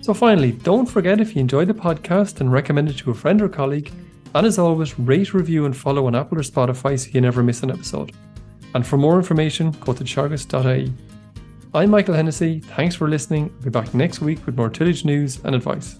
So, 0.00 0.14
finally, 0.14 0.52
don't 0.52 0.86
forget 0.86 1.20
if 1.20 1.34
you 1.34 1.40
enjoyed 1.40 1.66
the 1.66 1.74
podcast 1.74 2.40
and 2.40 2.52
recommend 2.52 2.90
it 2.90 2.98
to 2.98 3.10
a 3.10 3.14
friend 3.14 3.42
or 3.42 3.48
colleague, 3.48 3.90
and 4.36 4.46
as 4.46 4.60
always, 4.60 4.96
rate, 5.00 5.34
review, 5.34 5.66
and 5.66 5.76
follow 5.76 6.06
on 6.06 6.14
Apple 6.14 6.38
or 6.38 6.42
Spotify 6.42 6.96
so 6.96 7.10
you 7.10 7.20
never 7.20 7.42
miss 7.42 7.64
an 7.64 7.72
episode. 7.72 8.12
And 8.72 8.86
for 8.86 8.98
more 8.98 9.16
information, 9.16 9.72
go 9.80 9.92
to 9.92 10.04
teagasc.ie. 10.04 10.92
I'm 11.76 11.90
Michael 11.90 12.14
Hennessy. 12.14 12.60
Thanks 12.60 12.94
for 12.94 13.08
listening. 13.08 13.52
I'll 13.56 13.64
be 13.64 13.70
back 13.70 13.92
next 13.94 14.20
week 14.20 14.46
with 14.46 14.56
more 14.56 14.70
tillage 14.70 15.04
news 15.04 15.40
and 15.42 15.56
advice. 15.56 15.96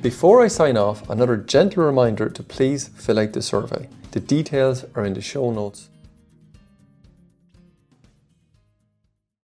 Before 0.00 0.40
I 0.40 0.48
sign 0.48 0.78
off, 0.78 1.10
another 1.10 1.36
gentle 1.36 1.84
reminder 1.84 2.30
to 2.30 2.42
please 2.42 2.88
fill 2.88 3.18
out 3.18 3.34
the 3.34 3.42
survey. 3.42 3.90
The 4.12 4.20
details 4.20 4.86
are 4.94 5.04
in 5.04 5.12
the 5.12 5.20
show 5.20 5.50
notes 5.50 5.90